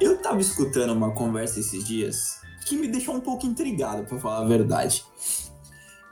Eu 0.00 0.18
tava 0.18 0.40
escutando 0.40 0.92
uma 0.92 1.12
conversa 1.12 1.60
esses 1.60 1.84
dias 1.84 2.40
que 2.66 2.76
me 2.76 2.88
deixou 2.88 3.14
um 3.14 3.20
pouco 3.20 3.46
intrigado, 3.46 4.04
pra 4.04 4.18
falar 4.18 4.44
a 4.44 4.48
verdade. 4.48 5.04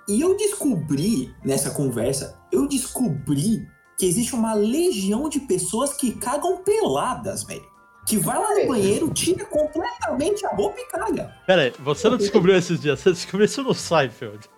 E 0.09 0.21
eu 0.21 0.37
descobri, 0.37 1.35
nessa 1.45 1.71
conversa, 1.71 2.39
eu 2.53 2.69
descobri 2.69 3.67
que 3.99 4.07
existe 4.07 4.35
uma 4.35 4.55
legião 4.55 5.29
de 5.29 5.41
pessoas 5.41 5.95
que 5.95 6.13
cagam 6.13 6.59
peladas, 6.59 7.45
velho. 7.45 7.65
Que 8.07 8.19
vai 8.19 8.39
lá 8.39 8.55
no 8.55 8.69
banheiro, 8.69 9.11
tira 9.13 9.45
completamente 9.47 10.45
a 10.47 10.51
roupa 10.51 10.79
e 10.79 10.87
caga. 10.87 11.35
Pera 11.47 11.63
aí, 11.63 11.73
você 11.79 12.09
não 12.09 12.19
descobriu 12.19 12.57
esses 12.57 12.79
dias, 12.81 13.01
você 13.01 13.13
descobriu 13.13 13.47
isso 13.47 13.63
no 13.63 13.75
Seinfeld. 13.75 14.49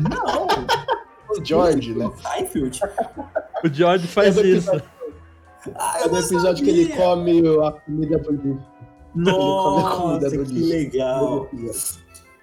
Não! 0.00 0.46
O 1.30 1.44
George, 1.44 1.94
né? 1.94 2.10
Seinfeld. 2.20 2.80
O 3.62 3.72
George 3.72 4.08
faz 4.08 4.36
isso. 4.38 4.82
Episódio- 5.68 5.76
Ah, 5.78 6.00
É 6.04 6.08
do 6.08 6.18
episódio 6.18 6.64
que 6.64 6.70
ele 6.70 6.82
sabia. 6.88 6.96
come 7.04 7.40
a 7.66 7.72
comida 7.72 8.18
do 8.18 8.32
lixo. 8.32 8.66
Nossa, 9.14 9.96
comida 9.96 10.30
do 10.30 10.44
que 10.46 10.60
legal. 10.60 11.48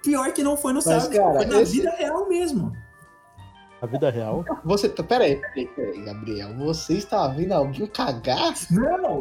Pior 0.02 0.32
que 0.32 0.42
não 0.42 0.56
foi 0.56 0.72
no 0.72 0.76
Mas, 0.76 0.84
Seinfeld, 0.84 1.16
cara, 1.18 1.36
foi 1.38 1.46
na 1.46 1.60
esse- 1.62 1.72
vida 1.72 1.90
real 1.90 2.28
mesmo. 2.28 2.72
A 3.80 3.86
vida 3.86 4.10
real. 4.10 4.44
Você, 4.64 4.88
tá- 4.88 5.02
pera 5.04 5.24
aí, 5.24 5.36
pera 5.36 5.52
aí, 5.56 5.66
pera 5.68 5.90
aí, 5.92 6.02
Gabriel. 6.04 6.56
Você 6.58 6.94
está 6.94 7.28
vendo 7.28 7.52
alguém 7.52 7.86
cagar? 7.86 8.52
Não! 8.72 9.18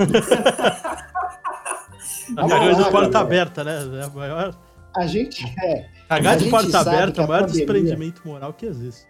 A 2.37 2.47
cagar 2.47 2.75
de 2.75 2.91
porta 2.91 3.19
aberta, 3.19 3.63
né? 3.63 3.79
É 4.01 4.03
a 4.05 4.09
maior... 4.09 4.55
A 4.95 5.05
gente 5.05 5.45
é. 5.63 5.85
Cagar 6.09 6.37
de 6.37 6.49
porta 6.49 6.79
aberta 6.79 7.21
é 7.21 7.25
o 7.25 7.27
maior 7.27 7.41
pandemia- 7.41 7.65
desprendimento 7.65 8.21
moral 8.25 8.51
que 8.53 8.65
existe. 8.65 9.05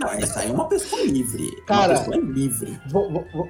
Não, 0.00 0.08
essa 0.08 0.40
aí 0.40 0.50
é 0.50 0.52
uma 0.52 0.66
pessoa 0.66 1.02
livre. 1.02 1.48
Cara, 1.66 1.92
uma 1.94 1.98
pessoa 2.04 2.16
livre. 2.16 2.80
Vou, 2.90 3.12
vou, 3.32 3.48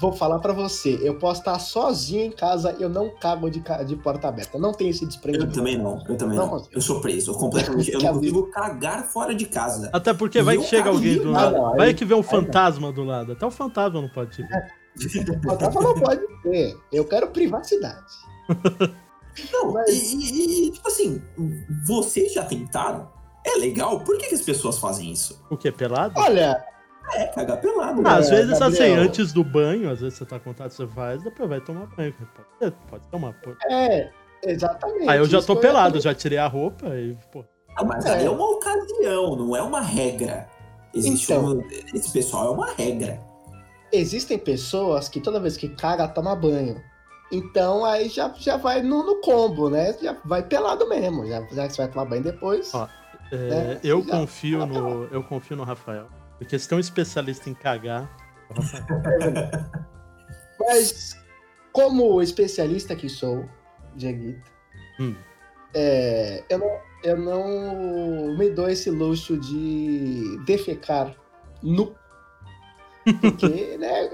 vou, 0.00 0.12
falar 0.12 0.38
pra 0.38 0.52
você. 0.52 0.98
Eu 1.02 1.14
posso 1.18 1.40
estar 1.40 1.58
sozinho 1.58 2.24
em 2.24 2.30
casa, 2.30 2.76
eu 2.78 2.88
não 2.88 3.10
cago 3.16 3.50
de, 3.50 3.62
de 3.86 3.96
porta 3.96 4.28
aberta. 4.28 4.56
Eu 4.56 4.60
não 4.60 4.72
tenho 4.72 4.90
esse 4.90 5.02
Eu 5.04 5.08
desprendimento. 5.08 5.54
também 5.54 5.76
não, 5.78 6.02
eu 6.08 6.16
também 6.16 6.36
Não 6.38 6.46
não. 6.46 6.66
Eu 6.72 6.80
sou 6.80 7.00
preso, 7.00 7.32
completamente. 7.34 7.90
Eu 7.92 8.00
não 8.00 8.14
consigo 8.14 8.50
cagar 8.50 9.04
fora 9.04 9.34
de 9.34 9.46
casa. 9.46 9.90
Até 9.92 10.12
porque 10.14 10.42
vai 10.42 10.56
que 10.56 10.62
eu 10.64 10.66
chega 10.68 10.88
alguém 10.90 11.18
do 11.18 11.30
lado. 11.30 11.52
Não, 11.56 11.76
Vai 11.76 11.88
aí- 11.88 11.94
que 11.94 12.04
vê 12.04 12.14
um 12.14 12.18
não. 12.18 12.22
fantasma 12.22 12.92
do 12.92 13.04
lado. 13.04 13.32
Até 13.32 13.44
o 13.46 13.50
fantasma 13.50 14.00
não 14.00 14.08
pode 14.08 14.30
te 14.32 14.42
ver. 14.42 14.78
O 15.38 15.48
fantasma 15.50 15.80
não 15.80 15.94
pode 15.94 16.22
ter. 16.42 16.76
Eu 16.92 17.04
quero 17.04 17.28
privacidade. 17.28 18.04
Não, 19.52 19.72
Mas- 19.72 19.88
e, 20.12 20.16
e- 20.16 20.66
e, 20.68 20.70
tipo 20.72 20.88
assim, 20.88 21.22
vocês 21.86 22.32
já 22.32 22.44
tentaram? 22.44 23.08
É 23.46 23.56
legal? 23.58 24.00
Por 24.00 24.18
que, 24.18 24.26
que 24.28 24.34
as 24.34 24.42
pessoas 24.42 24.78
fazem 24.78 25.12
isso? 25.12 25.40
O 25.48 25.56
que? 25.56 25.70
Pelado? 25.70 26.14
Olha, 26.16 26.60
É, 27.14 27.24
cagar 27.26 27.60
pelado. 27.60 28.02
Ah, 28.06 28.16
às 28.16 28.30
É, 28.30 28.36
vezes, 28.36 28.60
assim, 28.60 28.78
Gabriel. 28.78 29.02
antes 29.02 29.32
do 29.32 29.42
banho, 29.44 29.90
às 29.90 30.00
vezes 30.00 30.18
você 30.18 30.24
tá 30.26 30.38
com 30.38 30.50
vontade, 30.50 30.74
você 30.74 30.86
faz, 30.86 31.22
depois 31.22 31.48
vai 31.48 31.60
tomar 31.60 31.86
banho. 31.96 32.14
Pode 32.58 32.74
pode 32.90 33.08
tomar. 33.08 33.32
Pô. 33.42 33.50
é. 33.70 34.10
Exatamente. 34.44 35.08
Aí 35.08 35.18
eu 35.18 35.24
já 35.24 35.42
tô 35.42 35.52
eu 35.54 35.56
ia 35.56 35.62
pelado, 35.62 36.00
já 36.00 36.14
tirei 36.14 36.38
a 36.38 36.46
roupa 36.46 36.86
e, 36.94 37.16
pô. 37.32 37.44
Ah, 37.76 37.82
mas 37.84 38.04
É. 38.06 38.14
aí 38.18 38.24
é 38.26 38.30
uma 38.30 38.48
ocasião, 38.52 39.34
não 39.36 39.56
é 39.56 39.62
uma 39.62 39.80
regra. 39.80 40.48
Existe 40.94 41.32
Então. 41.32 41.56
um- 41.58 41.68
Esse 41.94 42.12
pessoal 42.12 42.48
é 42.48 42.50
uma 42.52 42.70
regra. 42.72 43.20
Existem 43.92 44.38
pessoas 44.38 45.08
que 45.08 45.20
toda 45.20 45.40
vez 45.40 45.56
que 45.56 45.68
caga, 45.70 46.06
toma 46.06 46.36
banho. 46.36 46.80
Então 47.32 47.84
aí 47.84 48.08
já, 48.08 48.32
já 48.36 48.56
vai 48.56 48.80
no, 48.82 49.02
no 49.04 49.16
combo, 49.20 49.68
né? 49.68 49.94
Já 50.00 50.16
vai 50.24 50.42
pelado 50.42 50.88
mesmo. 50.88 51.26
Já, 51.26 51.40
já 51.50 51.66
que 51.66 51.74
você 51.74 51.82
vai 51.82 51.90
tomar 51.90 52.04
banho 52.04 52.22
depois. 52.22 52.72
Ó, 52.74 52.86
É, 53.30 53.36
É, 53.36 53.80
eu 53.82 54.02
já- 54.02 54.10
confio 54.10 54.64
no. 54.66 55.04
Eu 55.10 55.22
confio 55.22 55.56
no 55.56 55.62
Rafael. 55.64 56.06
Porque 56.38 56.58
se 56.58 56.68
tem 56.68 56.78
um 56.78 56.80
especialista 56.80 57.50
em 57.50 57.54
cagar. 57.54 58.08
Mas, 60.60 61.16
como 61.72 62.22
especialista 62.22 62.94
que 62.96 63.08
sou, 63.08 63.48
Dieguito, 63.94 64.50
Hum. 65.00 65.14
é, 65.74 66.42
eu, 66.48 66.58
não, 66.58 66.80
eu 67.04 67.16
não 67.16 68.36
me 68.36 68.50
dou 68.50 68.68
esse 68.68 68.90
luxo 68.90 69.38
de 69.38 70.38
defecar 70.44 71.14
nu. 71.62 71.94
Porque, 73.20 73.76
né, 73.78 74.10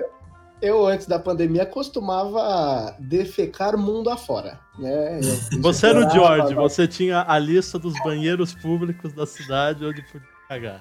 eu 0.60 0.86
antes 0.86 1.06
da 1.06 1.18
pandemia 1.18 1.66
costumava 1.66 2.96
defecar 2.98 3.76
mundo 3.76 4.10
afora. 4.10 4.60
Né? 4.78 5.20
Eu 5.52 5.62
Você 5.62 5.86
era 5.86 6.06
o 6.06 6.10
George, 6.10 6.54
você 6.54 6.86
tinha 6.86 7.24
a 7.26 7.38
lista 7.38 7.78
dos 7.78 7.94
banheiros 8.02 8.54
públicos 8.54 9.12
da 9.12 9.26
cidade 9.26 9.84
onde 9.84 10.02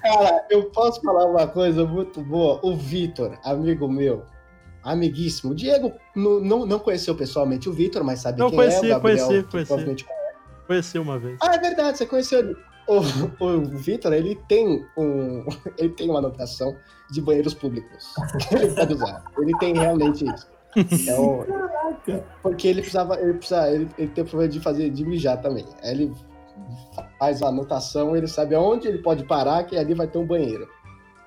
Cara, 0.01 0.45
eu 0.49 0.63
posso 0.71 1.01
falar 1.01 1.25
uma 1.25 1.47
coisa 1.47 1.85
muito 1.85 2.21
boa. 2.21 2.59
O 2.63 2.75
Vitor, 2.75 3.37
amigo 3.43 3.87
meu, 3.87 4.23
amiguíssimo. 4.83 5.51
O 5.53 5.55
Diego 5.55 5.93
não, 6.15 6.39
não, 6.39 6.65
não 6.65 6.79
conheceu 6.79 7.15
pessoalmente 7.15 7.69
o 7.69 7.73
Vitor, 7.73 8.03
mas 8.03 8.19
sabe 8.19 8.41
Eu 8.41 8.47
quem 8.49 8.57
conheci, 8.57 8.77
é. 8.77 8.79
O 8.79 8.89
Gabriel, 8.89 9.27
conheci, 9.27 9.47
conheci. 9.47 9.67
provavelmente 9.67 10.05
Conheci 10.67 10.97
uma 10.99 11.19
vez. 11.19 11.37
Ah, 11.41 11.55
é 11.55 11.59
verdade, 11.59 11.97
você 11.97 12.05
conheceu 12.05 12.39
ele. 12.39 12.55
O, 12.87 12.97
o 13.45 13.61
Vitor, 13.77 14.11
ele 14.13 14.35
tem 14.47 14.85
um, 14.97 15.45
ele 15.77 15.89
tem 15.89 16.09
uma 16.09 16.19
anotação 16.19 16.75
de 17.11 17.21
banheiros 17.21 17.53
públicos. 17.53 18.13
ele 18.51 18.73
pode 18.73 18.93
usar. 18.93 19.23
Ele 19.37 19.57
tem 19.59 19.73
realmente 19.73 20.25
isso. 20.25 20.47
É 21.09 21.19
o- 21.19 21.45
porque 22.41 22.67
ele 22.67 22.81
precisava, 22.81 23.19
ele 23.21 23.33
precisa, 23.35 23.69
ele, 23.69 23.87
ele 23.97 24.07
tem 24.09 24.23
o 24.23 24.27
problema 24.27 24.51
de 24.51 24.59
fazer 24.59 24.89
de 24.89 25.05
mijar 25.05 25.41
também. 25.41 25.65
Aí 25.81 25.91
ele 25.91 26.13
faz 27.19 27.41
a 27.41 27.47
anotação, 27.47 28.15
ele 28.15 28.27
sabe 28.27 28.55
aonde 28.55 28.87
ele 28.87 28.99
pode 28.99 29.25
parar, 29.25 29.63
que 29.65 29.77
ali 29.77 29.93
vai 29.93 30.07
ter 30.07 30.17
um 30.17 30.25
banheiro. 30.25 30.67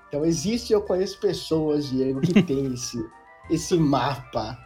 Então 0.08 0.24
existe, 0.24 0.72
eu 0.72 0.82
conheço 0.82 1.18
pessoas, 1.20 1.88
Diego, 1.88 2.20
que 2.20 2.42
tem 2.42 2.66
esse, 2.74 2.98
esse 3.50 3.76
mapa. 3.76 4.56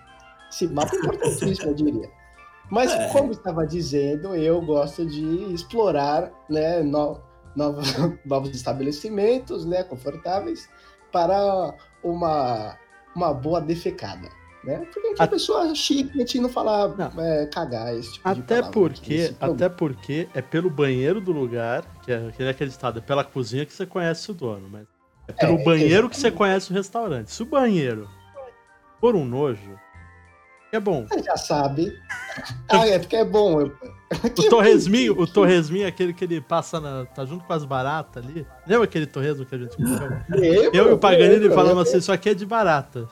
Esse 0.51 0.67
mapa 0.69 0.95
é 0.95 0.99
importantíssimo, 0.99 1.71
eu 1.71 1.75
diria. 1.75 2.11
Mas, 2.71 2.93
É. 2.93 3.09
como 3.09 3.33
estava 3.33 3.67
dizendo, 3.67 4.35
eu 4.35 4.61
gosto 4.63 5.05
de 5.05 5.53
explorar 5.53 6.31
né, 6.49 6.83
no- 6.83 7.21
novos, 7.57 7.87
novos 8.25 8.51
estabelecimentos 8.51 9.65
né, 9.65 9.83
confortáveis 9.83 10.69
para 11.11 11.75
uma, 12.05 12.77
uma 13.17 13.33
boa 13.35 13.61
defecada. 13.61 14.29
Né? 14.63 14.77
Porque 14.77 14.99
a 14.99 15.03
gente 15.09 15.19
é 15.19 15.23
A- 15.23 15.25
uma 15.25 15.29
pessoa 15.29 15.75
chique, 15.75 16.11
a 16.15 16.19
gente 16.19 16.41
não 16.41 16.49
falar 16.51 16.89
Não. 16.97 17.23
é, 17.23 17.47
cagar, 17.47 17.95
esse 17.97 18.13
tipo 18.13 18.35
de 18.35 18.41
Até 18.41 18.57
palavra, 18.57 18.71
porque, 18.73 19.15
esse 19.15 19.33
problema. 19.33 19.55
até 19.67 19.69
porque 19.75 20.29
é 20.35 20.43
pelo 20.43 20.69
banheiro 20.69 21.21
do 21.21 21.33
lugar, 21.33 21.83
que 22.03 22.13
é, 22.13 22.31
que 22.31 22.43
é 22.43 22.51
é 22.51 23.01
pela 23.01 23.25
cozinha 23.25 23.65
que 23.65 23.73
você 23.73 23.87
conhece 23.87 24.31
o 24.31 24.35
dono, 24.35 24.69
mas 24.71 24.87
é 25.29 25.33
pelo 25.33 25.59
É, 25.59 25.65
banheiro 25.65 26.11
que 26.11 26.17
você 26.17 26.31
conhece 26.31 26.71
o 26.71 26.75
restaurante. 26.75 27.31
Se 27.33 27.43
o 27.43 27.47
banheiro 27.47 28.07
for 29.01 29.15
um 29.17 29.25
nojo, 29.25 29.79
é 30.73 30.79
bom. 30.79 31.07
Você 31.09 31.23
já 31.23 31.37
sabe. 31.39 31.91
Ah, 32.69 32.87
é 32.87 32.99
porque 32.99 33.17
é 33.17 33.25
bom. 33.25 33.63
eu- 33.63 33.73
O 34.11 34.11
torresminho, 34.51 35.19
o 35.19 35.27
torresminho 35.27 35.85
é 35.85 35.89
aquele 35.89 36.13
que 36.13 36.25
ele 36.25 36.41
passa 36.41 36.79
na. 36.81 37.07
tá 37.07 37.25
junto 37.25 37.45
com 37.45 37.53
as 37.53 37.65
baratas 37.65 38.23
ali. 38.25 38.47
Lembra 38.67 38.85
aquele 38.85 39.07
torresmo 39.07 39.47
que 39.47 39.55
a 39.55 39.59
gente 39.59 39.75
comeu? 39.77 40.21
Lembro, 40.29 40.77
Eu 40.77 40.91
e 40.91 40.93
o 40.93 40.99
Paganini 40.99 41.49
falamos 41.49 41.89
assim, 41.89 41.99
isso 41.99 42.13
aqui 42.13 42.29
é 42.29 42.35
de 42.35 42.45
barata. 42.45 43.09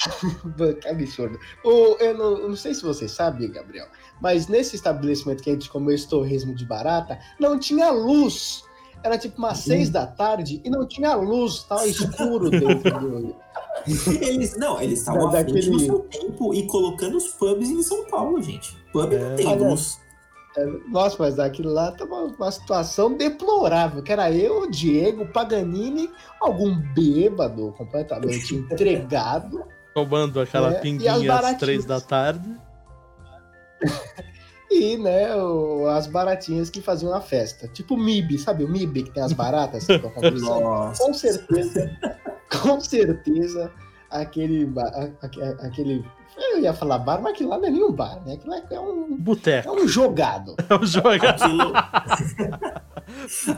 Que 0.80 0.88
absurdo. 0.88 1.38
O, 1.64 1.96
eu, 2.00 2.16
não, 2.16 2.38
eu 2.38 2.48
não 2.48 2.56
sei 2.56 2.74
se 2.74 2.82
você 2.82 3.08
sabe, 3.08 3.46
Gabriel, 3.48 3.86
mas 4.20 4.48
nesse 4.48 4.76
estabelecimento 4.76 5.42
que 5.42 5.50
a 5.50 5.52
gente 5.52 5.68
comeu 5.70 5.94
esse 5.94 6.08
torresmo 6.08 6.54
de 6.54 6.64
barata, 6.64 7.18
não 7.38 7.58
tinha 7.58 7.90
luz. 7.90 8.64
Era 9.02 9.16
tipo 9.16 9.38
umas 9.38 9.58
seis 9.58 9.88
da 9.88 10.06
tarde 10.06 10.60
e 10.62 10.68
não 10.68 10.86
tinha 10.86 11.14
luz, 11.14 11.62
tava 11.62 11.86
escuro 11.86 12.48
dentro 12.50 13.00
do. 13.00 13.36
Eles, 14.20 14.58
não, 14.58 14.78
eles 14.80 14.98
estavam 14.98 15.28
à 15.28 15.32
Da- 15.32 15.38
frente 15.44 15.70
do 15.70 15.70
daquele- 15.72 15.86
seu 15.86 15.98
tempo 16.00 16.52
e 16.52 16.66
colocando 16.66 17.16
os 17.16 17.28
pubs 17.28 17.70
em 17.70 17.82
São 17.82 18.04
Paulo, 18.08 18.42
gente. 18.42 18.76
Pub 18.92 19.10
É. 19.12 19.18
não 19.18 19.36
tem 19.36 19.46
Olha, 19.46 19.68
luz. 19.70 19.98
Nossa, 20.88 21.16
mas 21.18 21.38
aquilo 21.38 21.72
lá 21.72 21.92
tava 21.92 22.24
uma 22.24 22.50
situação 22.50 23.16
deplorável, 23.16 24.02
que 24.02 24.12
era 24.12 24.30
eu, 24.32 24.62
o 24.62 24.70
Diego, 24.70 25.22
o 25.22 25.28
Paganini, 25.32 26.10
algum 26.40 26.76
bêbado 26.92 27.72
completamente 27.78 28.52
entregado. 28.56 29.64
Tomando 30.04 30.40
aquela 30.40 30.70
É, 30.72 30.80
pinguinha 30.80 31.34
às 31.34 31.56
três 31.58 31.84
da 31.84 32.00
tarde. 32.00 32.48
E, 34.72 34.96
né, 34.96 35.34
o- 35.34 35.88
as 35.88 36.06
baratinhas 36.06 36.70
que 36.70 36.80
faziam 36.80 37.12
a 37.12 37.20
festa. 37.20 37.66
Tipo 37.66 37.94
o 37.94 37.98
MIB, 37.98 38.38
sabe 38.38 38.62
o 38.62 38.68
MIB 38.68 39.02
que 39.02 39.10
tem 39.10 39.20
as 39.20 39.32
baratas 39.32 39.84
que. 39.84 39.98
Com 39.98 41.12
certeza, 41.12 41.90
com 42.62 42.80
certeza, 42.80 43.72
aquele, 44.08 44.64
ba- 44.66 44.84
a- 44.94 45.26
a- 45.26 45.66
aquele, 45.66 46.04
eu 46.38 46.60
ia 46.60 46.72
falar 46.72 46.98
bar, 46.98 47.20
mas 47.20 47.32
aquilo 47.34 47.50
lá 47.50 47.58
não 47.58 47.66
é 47.66 47.70
nenhum 47.70 47.90
bar, 47.90 48.24
né? 48.24 48.34
Aquilo 48.34 48.50
lá 48.54 48.62
é 48.70 48.78
um, 48.78 49.12
é 49.12 49.16
Boteco. 49.18 49.72
um 49.72 49.88
jogado. 49.88 50.54
É 50.70 50.74
o 50.76 50.86
jogo. 50.86 51.08
Aquilo. 51.08 51.72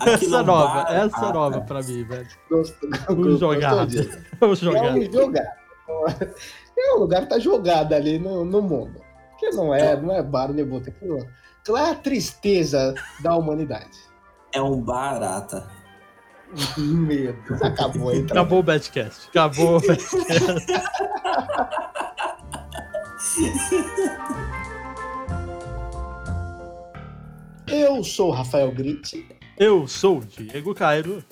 Aquilo 0.01 0.09
Essa 0.09 0.25
é 0.25 0.39
é 0.39 0.41
um 0.41 0.45
nova, 0.45 0.75
bar- 0.85 0.95
essa 0.95 1.17
é 1.27 1.29
Ah, 1.29 1.33
nova 1.35 1.59
tá. 1.59 1.67
pra 1.67 1.83
mim, 1.83 2.05
velho. 2.05 2.27
Gostou- 2.49 2.89
Um 3.11 3.17
gostou 3.17 3.37
jogado. 3.37 3.87
disso? 3.87 4.19
É 4.41 4.45
o 4.47 4.53
É 4.53 4.57
jogado. 4.57 4.97
um 4.99 5.13
jogado. 5.13 5.62
É 6.75 6.95
um 6.95 7.01
lugar 7.01 7.23
que 7.23 7.29
tá 7.29 7.39
jogado 7.39 7.93
ali 7.93 8.19
no, 8.19 8.45
no 8.45 8.63
mundo. 8.63 9.01
Que 9.39 9.51
não 9.51 9.75
é, 9.75 10.01
não 10.01 10.15
é 10.15 10.23
bar 10.23 10.53
nem 10.53 10.65
boteco. 10.65 11.19
Aquilo 11.61 11.77
é 11.77 11.91
a 11.91 11.95
tristeza 11.95 12.95
da 13.21 13.37
humanidade. 13.37 13.99
É 14.53 14.61
um 14.61 14.81
barata. 14.81 15.69
Meu 16.77 17.33
Deus, 17.33 17.63
acabou 17.63 18.11
aí. 18.11 18.23
Acabou 18.23 18.61
o 18.61 18.63
Badcast. 18.63 19.29
Acabou 19.29 19.77
o 19.77 19.81
Badcast. 19.81 20.17
Eu 27.69 28.05
sou 28.05 28.29
o 28.29 28.33
Rafael 28.33 28.71
Gritti. 28.71 29.27
Eu 29.59 29.89
sou 29.89 30.19
o 30.19 30.25
Diego 30.25 30.75
Cairo. 30.75 31.25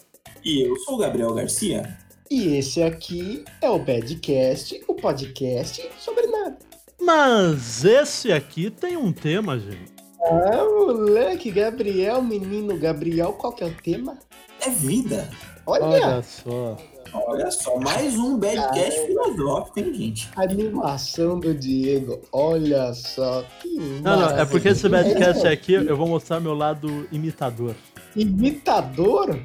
E 0.43 0.67
eu 0.67 0.75
sou 0.79 0.95
o 0.95 0.99
Gabriel 0.99 1.35
Garcia. 1.35 1.99
E 2.33 2.57
esse 2.59 2.81
aqui 2.81 3.45
é 3.61 3.69
o 3.69 3.77
Badcast, 3.81 4.81
o 4.87 4.95
podcast 4.95 5.91
sobre 5.99 6.29
nada. 6.29 6.57
Mas 7.03 7.85
esse 7.85 8.31
aqui 8.31 8.71
tem 8.71 8.97
um 8.97 9.13
tema, 9.13 9.59
gente. 9.59 9.93
Ah, 10.23 10.65
moleque, 10.65 11.51
Gabriel, 11.51 12.23
menino 12.23 12.79
Gabriel, 12.79 13.33
qual 13.33 13.53
que 13.53 13.65
é 13.65 13.67
o 13.67 13.75
tema? 13.75 14.17
É 14.65 14.71
vida. 14.71 15.29
Olha, 15.67 15.85
Olha 15.85 16.23
só. 16.23 16.77
Olha 17.13 17.51
só, 17.51 17.77
mais 17.81 18.17
um 18.17 18.39
Badcast 18.39 19.07
filosófico, 19.07 19.81
hein, 19.81 19.93
gente? 19.93 20.31
a 20.37 20.43
animação 20.43 21.41
do 21.41 21.53
Diego. 21.53 22.21
Olha 22.31 22.95
só, 22.95 23.45
que 23.61 23.77
Não, 23.77 24.21
não, 24.21 24.39
é 24.39 24.45
porque 24.45 24.69
esse 24.69 24.89
badcast 24.89 25.45
aqui 25.49 25.73
eu 25.73 25.97
vou 25.97 26.07
mostrar 26.07 26.39
meu 26.39 26.55
lado 26.55 27.09
imitador. 27.11 27.75
Imitador? 28.17 29.39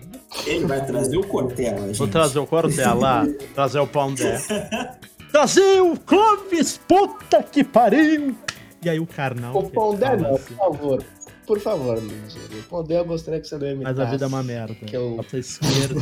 Ele 0.45 0.65
vai 0.65 0.85
trazer 0.85 1.17
o 1.17 1.25
Cortella, 1.25 1.87
gente. 1.87 1.97
Vou 1.97 2.07
trazer 2.07 2.39
o 2.39 2.47
Cortella, 2.47 3.27
trazer 3.53 3.79
o 3.79 3.87
Pondé. 3.87 4.41
Trazer 5.31 5.81
o 5.81 5.97
Clóvis, 5.97 6.79
puta 6.87 7.43
que 7.43 7.63
pariu! 7.63 8.35
E 8.83 8.89
aí 8.89 8.99
o 8.99 9.05
Karnal. 9.07 9.55
O 9.57 9.69
Pondé 9.69 10.15
não, 10.17 10.35
assim, 10.35 10.53
por 10.53 10.57
favor. 10.57 11.03
Por 11.45 11.59
favor, 11.59 12.01
Diego. 12.01 12.59
O 12.59 12.63
Pondé 12.63 12.99
eu 12.99 13.05
gostaria 13.05 13.39
que 13.39 13.47
você 13.47 13.57
não 13.57 13.67
imitasse. 13.67 13.95
Mas 13.95 14.07
a 14.07 14.11
vida 14.11 14.25
é 14.25 14.27
uma 14.27 14.43
merda. 14.43 14.73
Que 14.73 14.95
eu... 14.95 15.15
Nossa 15.15 15.37
esquerda, 15.37 16.01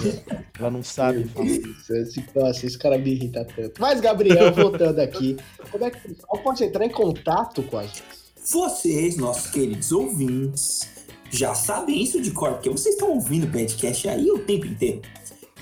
ela 0.57 0.71
não 0.71 0.83
sabe 0.83 1.25
falar. 1.25 1.45
Isso, 1.45 1.93
esse, 1.93 2.23
nossa, 2.33 2.65
esse 2.65 2.77
cara 2.77 2.97
me 2.97 3.11
irrita 3.11 3.45
tanto. 3.55 3.81
Mas, 3.81 3.99
Gabriel, 3.99 4.53
voltando 4.53 4.99
aqui, 4.99 5.37
como 5.69 5.83
é 5.83 5.91
que 5.91 5.97
o 5.97 6.15
pessoal 6.15 6.43
pode 6.43 6.63
entrar 6.63 6.85
em 6.85 6.89
contato 6.89 7.61
com 7.63 7.77
a 7.77 7.83
gente? 7.83 8.03
Vocês, 8.49 9.17
nossos 9.17 9.51
queridos 9.51 9.91
ouvintes, 9.91 10.89
já 11.35 11.53
sabem 11.55 12.01
isso 12.01 12.21
de 12.21 12.31
cor, 12.31 12.53
porque 12.53 12.69
vocês 12.69 12.95
estão 12.95 13.11
ouvindo 13.11 13.45
o 13.45 13.51
podcast 13.51 14.07
aí 14.09 14.29
o 14.31 14.39
tempo 14.39 14.65
inteiro. 14.67 15.01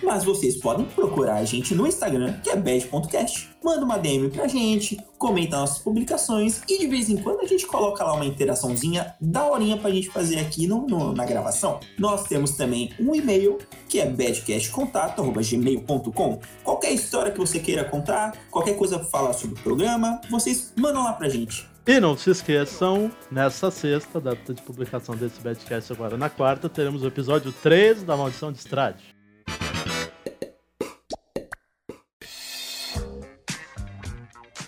Mas 0.03 0.23
vocês 0.23 0.57
podem 0.57 0.83
procurar 0.87 1.35
a 1.35 1.45
gente 1.45 1.75
no 1.75 1.85
Instagram, 1.85 2.33
que 2.43 2.49
é 2.49 2.55
bad.cast. 2.55 3.51
Manda 3.63 3.85
uma 3.85 3.99
DM 3.99 4.31
pra 4.31 4.47
gente, 4.47 4.97
comenta 5.19 5.57
nossas 5.57 5.77
publicações 5.77 6.59
e 6.67 6.79
de 6.79 6.87
vez 6.87 7.07
em 7.07 7.17
quando 7.17 7.41
a 7.41 7.45
gente 7.45 7.67
coloca 7.67 8.03
lá 8.03 8.13
uma 8.13 8.25
interaçãozinha 8.25 9.13
da 9.21 9.45
horinha 9.45 9.77
pra 9.77 9.91
gente 9.91 10.09
fazer 10.09 10.39
aqui 10.39 10.65
no, 10.65 10.87
no- 10.87 11.13
na 11.13 11.23
gravação. 11.23 11.79
Nós 11.99 12.23
temos 12.23 12.53
também 12.57 12.89
um 12.99 13.13
e-mail, 13.13 13.59
que 13.87 13.99
é 13.99 14.07
badcastcontato.gmail.com. 14.09 16.39
Qualquer 16.63 16.93
história 16.93 17.31
que 17.31 17.37
você 17.39 17.59
queira 17.59 17.83
contar, 17.83 18.35
qualquer 18.49 18.75
coisa 18.75 18.97
pra 18.97 19.07
falar 19.07 19.33
sobre 19.33 19.59
o 19.59 19.63
programa, 19.63 20.19
vocês 20.31 20.73
mandam 20.75 21.03
lá 21.03 21.13
pra 21.13 21.29
gente. 21.29 21.69
E 21.85 21.99
não 21.99 22.15
se 22.15 22.29
esqueçam, 22.29 23.11
nessa 23.31 23.71
sexta, 23.71 24.21
data 24.21 24.53
de 24.53 24.61
publicação 24.61 25.15
desse 25.15 25.41
badcast 25.41 25.91
agora 25.91 26.15
na 26.15 26.29
quarta, 26.29 26.69
teremos 26.69 27.01
o 27.01 27.07
episódio 27.07 27.51
3 27.51 28.03
da 28.03 28.15
Maldição 28.15 28.51
de 28.51 28.59
Strade. 28.59 29.03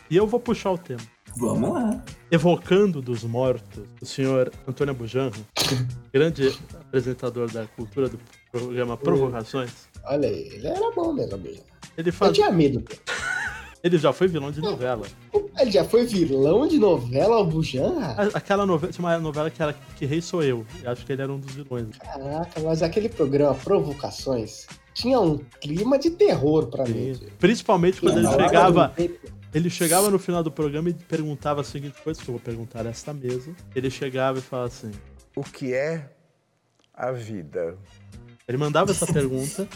E 0.09 0.17
eu 0.17 0.25
vou 0.25 0.39
puxar 0.39 0.71
o 0.71 0.77
tema. 0.77 1.01
Vamos 1.37 1.73
lá. 1.73 2.03
Evocando 2.31 2.99
dos 2.99 3.23
mortos, 3.23 3.83
o 4.01 4.05
senhor 4.05 4.51
Antônio 4.67 4.95
Bujanro, 4.95 5.39
grande 6.11 6.49
apresentador 6.79 7.51
da 7.51 7.67
cultura 7.67 8.09
do 8.09 8.19
programa 8.51 8.97
Provocações, 8.97 9.87
Olha 10.05 10.27
aí, 10.27 10.49
ele 10.51 10.67
era 10.67 10.91
bom 10.91 11.13
mesmo, 11.13 11.35
ele, 11.95 12.09
Eu 12.09 12.13
faz, 12.13 12.33
tinha 12.33 12.51
medo. 12.51 12.83
Ele 13.83 13.97
já 13.97 14.13
foi 14.13 14.27
vilão 14.27 14.51
de 14.51 14.61
novela. 14.61 15.05
Ele 15.59 15.71
já 15.71 15.83
foi 15.83 16.05
vilão 16.05 16.65
de 16.67 16.79
novela, 16.79 17.37
o 17.39 17.45
Bujan? 17.45 17.99
Aquela 18.33 18.65
novela, 18.65 18.91
tinha 18.91 19.05
uma 19.05 19.19
novela 19.19 19.49
que 19.51 19.61
era 19.61 19.75
Que 19.97 20.05
Rei 20.05 20.21
Sou 20.21 20.41
Eu. 20.41 20.65
Eu 20.81 20.91
acho 20.91 21.05
que 21.05 21.11
ele 21.11 21.21
era 21.21 21.31
um 21.31 21.39
dos 21.39 21.53
vilões. 21.53 21.97
Caraca, 21.97 22.61
mas 22.61 22.81
aquele 22.81 23.09
programa 23.09 23.53
Provocações 23.55 24.65
tinha 24.93 25.19
um 25.19 25.37
clima 25.59 25.99
de 25.99 26.11
terror 26.11 26.67
pra 26.67 26.85
mim. 26.85 27.19
Principalmente 27.39 27.99
quando 27.99 28.19
ele 28.19 28.27
chegava, 28.27 28.93
ele 29.53 29.69
chegava 29.69 30.09
no 30.09 30.17
final 30.17 30.41
do 30.41 30.51
programa 30.51 30.89
e 30.89 30.93
perguntava 30.93 31.61
a 31.61 31.63
seguinte 31.63 32.01
coisa, 32.01 32.21
que 32.21 32.29
eu 32.29 32.33
vou 32.33 32.41
perguntar 32.41 32.83
nesta 32.83 33.13
mesa. 33.13 33.51
Ele 33.75 33.89
chegava 33.89 34.39
e 34.39 34.41
falava 34.41 34.67
assim, 34.69 34.91
O 35.35 35.43
que 35.43 35.73
é 35.73 36.09
a 36.93 37.11
vida? 37.11 37.77
ele 38.47 38.57
mandava 38.57 38.91
essa 38.91 39.07
pergunta, 39.11 39.67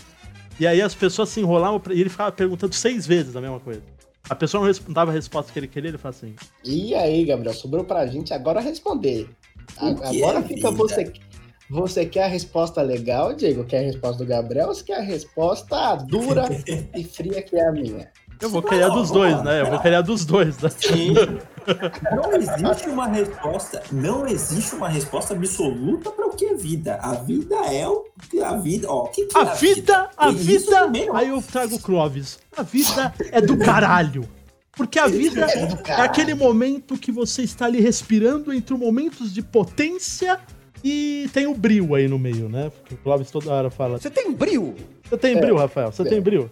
e 0.60 0.68
aí 0.68 0.82
as 0.82 0.94
pessoas 0.94 1.30
se 1.30 1.40
enrolavam, 1.40 1.82
e 1.90 2.02
ele 2.02 2.10
ficava 2.10 2.32
perguntando 2.32 2.76
seis 2.76 3.08
vezes 3.08 3.36
a 3.36 3.42
mesma 3.42 3.60
coisa. 3.60 3.82
A 4.30 4.36
pessoa 4.36 4.66
não 4.66 4.94
dava 4.94 5.12
a 5.12 5.14
resposta 5.14 5.52
que 5.52 5.60
ele 5.60 5.68
queria, 5.68 5.90
ele 5.90 5.98
falava 5.98 6.18
assim, 6.18 6.36
E 6.64 6.94
aí, 6.94 7.26
Gabriel, 7.26 7.54
sobrou 7.54 7.84
pra 7.84 8.06
gente 8.08 8.34
agora 8.34 8.60
responder. 8.60 9.30
Agora 9.78 10.40
é 10.40 10.44
fica 10.44 10.72
vida? 10.72 10.84
você. 10.84 11.14
Você 11.70 12.06
quer 12.06 12.24
a 12.24 12.28
resposta 12.28 12.82
legal, 12.82 13.34
Diego? 13.34 13.66
Quer 13.66 13.80
a 13.80 13.82
resposta 13.82 14.24
do 14.24 14.28
Gabriel? 14.28 14.70
Ou 14.70 14.74
você 14.74 14.84
quer 14.86 15.00
a 15.00 15.02
resposta 15.02 15.96
dura 15.96 16.48
e 16.96 17.04
fria 17.04 17.42
que 17.42 17.58
é 17.58 17.68
a 17.68 17.72
minha? 17.72 18.10
eu 18.40 18.50
vou 18.50 18.62
querer 18.62 18.84
a 18.84 18.90
dos 18.90 19.12
dois, 19.12 19.44
né? 19.44 19.62
Eu 19.62 19.68
vou 19.68 19.80
querer 19.80 19.96
a 19.96 20.02
dos 20.02 20.26
dois, 20.26 20.58
né? 20.60 20.70
Sim. 20.70 21.14
Não 22.16 22.34
existe 22.34 22.90
uma 22.90 23.08
resposta, 23.08 23.84
não 23.92 24.28
existe 24.28 24.76
uma 24.76 24.88
resposta 24.90 25.34
absoluta 25.34 26.10
para 26.12 26.28
o 26.28 26.32
que 26.36 26.46
é 26.46 26.54
vida. 26.56 26.96
A 27.02 27.14
vida 27.16 27.56
é 27.72 27.88
o 27.88 28.06
que 28.30 28.42
a 28.42 28.56
vida, 28.56 28.88
ó, 28.90 29.04
o 29.06 29.08
que, 29.10 29.26
que 29.26 29.38
é 29.38 29.42
A 29.42 29.46
vida, 29.54 30.10
a 30.18 30.30
Isso 30.30 30.44
vida. 30.44 30.72
também. 30.72 31.10
Aí 31.14 31.30
eu 31.30 31.42
trago 31.42 31.76
o 31.76 31.80
Clóvis. 31.80 32.40
A 32.56 32.64
vida 32.64 33.14
é 33.32 33.42
do 33.42 33.58
caralho. 33.58 34.28
Porque 34.76 35.00
a 35.00 35.08
vida 35.08 35.48
é 35.88 36.02
aquele 36.02 36.36
momento 36.36 36.98
que 36.98 37.12
você 37.12 37.42
está 37.42 37.66
ali 37.66 37.82
respirando 37.82 38.54
entre 38.54 38.76
momentos 38.76 39.34
de 39.34 39.42
potência 39.42 40.40
e 40.84 41.28
tem 41.34 41.48
o 41.48 41.56
bril 41.56 41.96
aí 41.96 42.08
no 42.08 42.20
meio, 42.20 42.48
né? 42.48 42.70
Porque 42.70 42.94
o 42.94 42.98
Clóvis 42.98 43.32
toda 43.32 43.52
hora 43.52 43.72
fala. 43.72 43.98
Você 44.00 44.12
tem 44.12 44.32
brilho? 44.32 44.76
Você 45.10 45.18
tem 45.18 45.40
bril, 45.40 45.56
Rafael? 45.58 45.92
Você 45.92 46.04
É. 46.04 46.06
tem 46.06 46.22
bril? 46.22 46.50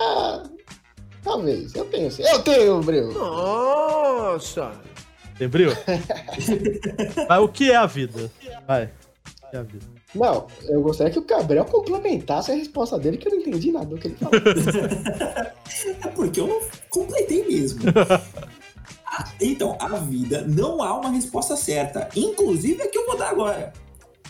Ah, 0.00 0.44
talvez. 1.24 1.74
Eu 1.74 1.84
tenho 1.86 2.10
sim. 2.10 2.22
Eu 2.22 2.42
tenho, 2.42 2.80
Bril. 2.80 3.12
Nossa! 3.12 4.72
Tem 5.36 5.48
bril? 5.48 5.70
Mas 7.28 7.40
o 7.40 7.48
que 7.48 7.70
é 7.72 7.76
a 7.76 7.86
vida? 7.86 8.30
Vai. 8.68 8.84
O 8.84 9.50
que 9.50 9.56
é 9.56 9.58
a 9.58 9.62
vida? 9.62 9.84
Não, 10.14 10.46
eu 10.68 10.80
gostaria 10.80 11.12
que 11.12 11.18
o 11.18 11.24
Gabriel 11.24 11.64
complementasse 11.64 12.52
a 12.52 12.54
resposta 12.54 12.96
dele, 12.98 13.16
que 13.16 13.26
eu 13.26 13.32
não 13.32 13.40
entendi 13.40 13.72
nada 13.72 13.86
do 13.86 13.98
que 13.98 14.08
ele 14.08 14.16
falou. 14.16 14.40
É 16.04 16.08
porque 16.08 16.40
eu 16.40 16.46
não 16.46 16.60
completei 16.88 17.44
mesmo. 17.46 17.80
Ah, 19.16 19.28
Então, 19.40 19.76
a 19.80 19.88
vida 19.98 20.44
não 20.46 20.82
há 20.82 20.98
uma 20.98 21.10
resposta 21.10 21.56
certa. 21.56 22.08
Inclusive 22.16 22.82
a 22.82 22.88
que 22.88 22.98
eu 22.98 23.06
vou 23.06 23.16
dar 23.16 23.30
agora. 23.30 23.72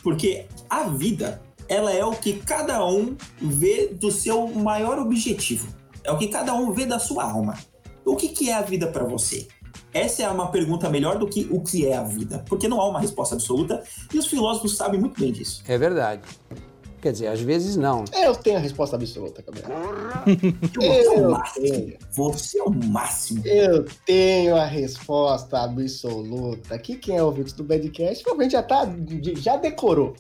Porque 0.03 0.45
a 0.69 0.85
vida, 0.85 1.41
ela 1.71 1.91
é 1.91 2.05
o 2.05 2.11
que 2.13 2.35
cada 2.35 2.85
um 2.85 3.17
vê 3.41 3.87
do 3.87 4.11
seu 4.11 4.47
maior 4.49 4.99
objetivo. 4.99 5.69
É 6.05 6.13
o 6.13 6.19
que 6.19 6.29
cada 6.29 6.55
um 6.55 6.73
vê 6.73 6.87
da 6.87 6.99
sua 6.99 7.25
alma. 7.25 7.59
O 8.05 8.15
que, 8.15 8.29
que 8.29 8.51
é 8.51 8.55
a 8.55 8.63
vida 8.63 8.87
para 8.87 9.05
você? 9.05 9.49
Essa 9.93 10.25
é 10.25 10.29
uma 10.29 10.51
pergunta 10.51 10.91
melhor 10.91 11.19
do 11.19 11.27
que 11.27 11.49
o 11.51 11.61
que 11.63 11.87
é 11.87 11.97
a 11.97 12.03
vida. 12.03 12.45
Porque 12.49 12.69
não 12.69 12.81
há 12.81 12.89
uma 12.89 13.01
resposta 13.01 13.35
absoluta 13.35 13.83
e 14.13 14.19
os 14.19 14.27
filósofos 14.27 14.77
sabem 14.77 15.01
muito 15.01 15.19
bem 15.19 15.33
disso. 15.33 15.63
É 15.67 15.79
verdade. 15.79 16.23
Quer 17.01 17.13
dizer, 17.13 17.27
às 17.27 17.41
vezes 17.41 17.77
não. 17.77 18.03
eu 18.15 18.35
tenho 18.35 18.57
a 18.57 18.61
resposta 18.61 18.97
absoluta, 18.97 19.43
Gabriel. 19.43 19.69
Você 20.75 21.15
é 21.15 21.21
o 21.21 21.31
máximo. 21.31 21.93
Você 22.13 22.59
é 22.59 22.63
o 22.63 22.71
máximo. 22.71 23.43
Eu 23.47 23.85
tenho 24.07 24.57
a 24.57 24.65
resposta 24.65 25.59
absoluta. 25.59 26.75
Aqui 26.75 26.97
quem 26.97 27.19
é 27.19 27.23
ouvinte 27.23 27.55
do 27.55 27.63
Badcast 27.63 28.23
provavelmente 28.23 28.53
já, 28.53 28.63
tá, 28.63 28.89
já 29.37 29.57
decorou. 29.57 30.15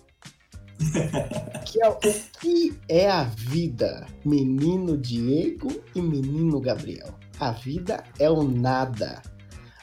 Que 1.64 1.82
é 1.82 1.88
o 1.88 1.96
que 1.96 2.78
é 2.88 3.10
a 3.10 3.24
vida, 3.24 4.06
menino 4.24 4.96
Diego 4.96 5.68
e 5.94 6.00
menino 6.00 6.60
Gabriel. 6.60 7.14
A 7.40 7.52
vida 7.52 8.04
é 8.18 8.30
o 8.30 8.42
nada. 8.42 9.22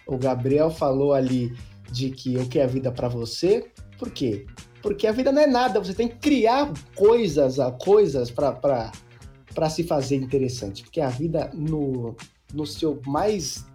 O 0.08 0.18
Gabriel 0.18 0.70
falou 0.70 1.14
ali 1.14 1.54
de 1.92 2.10
que 2.10 2.38
o 2.38 2.48
que 2.48 2.60
é 2.60 2.64
a 2.64 2.68
vida 2.68 2.92
para 2.92 3.08
você, 3.08 3.72
por 3.98 4.12
quê? 4.12 4.46
Porque 4.82 5.06
a 5.06 5.12
vida 5.12 5.32
não 5.32 5.42
é 5.42 5.48
nada, 5.48 5.80
você 5.80 5.94
tem 5.94 6.08
que 6.08 6.16
criar 6.16 6.72
coisas, 6.96 7.58
coisas 7.80 8.32
para 8.32 9.70
se 9.70 9.84
fazer 9.84 10.16
interessante. 10.16 10.84
Porque 10.84 11.02
a 11.02 11.10
vida 11.10 11.52
no, 11.54 12.16
no 12.54 12.66
seu 12.66 13.00
mais 13.06 13.66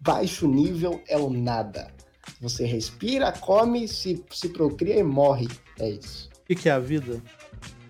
baixo 0.00 0.46
nível 0.46 1.00
é 1.08 1.16
o 1.16 1.30
nada. 1.30 1.92
Você 2.40 2.64
respira, 2.66 3.32
come, 3.32 3.88
se, 3.88 4.22
se 4.30 4.48
procria 4.50 4.98
e 4.98 5.02
morre. 5.02 5.48
É 5.78 5.90
isso. 5.90 6.33
O 6.48 6.54
que 6.54 6.68
é 6.68 6.72
a 6.72 6.78
vida? 6.78 7.22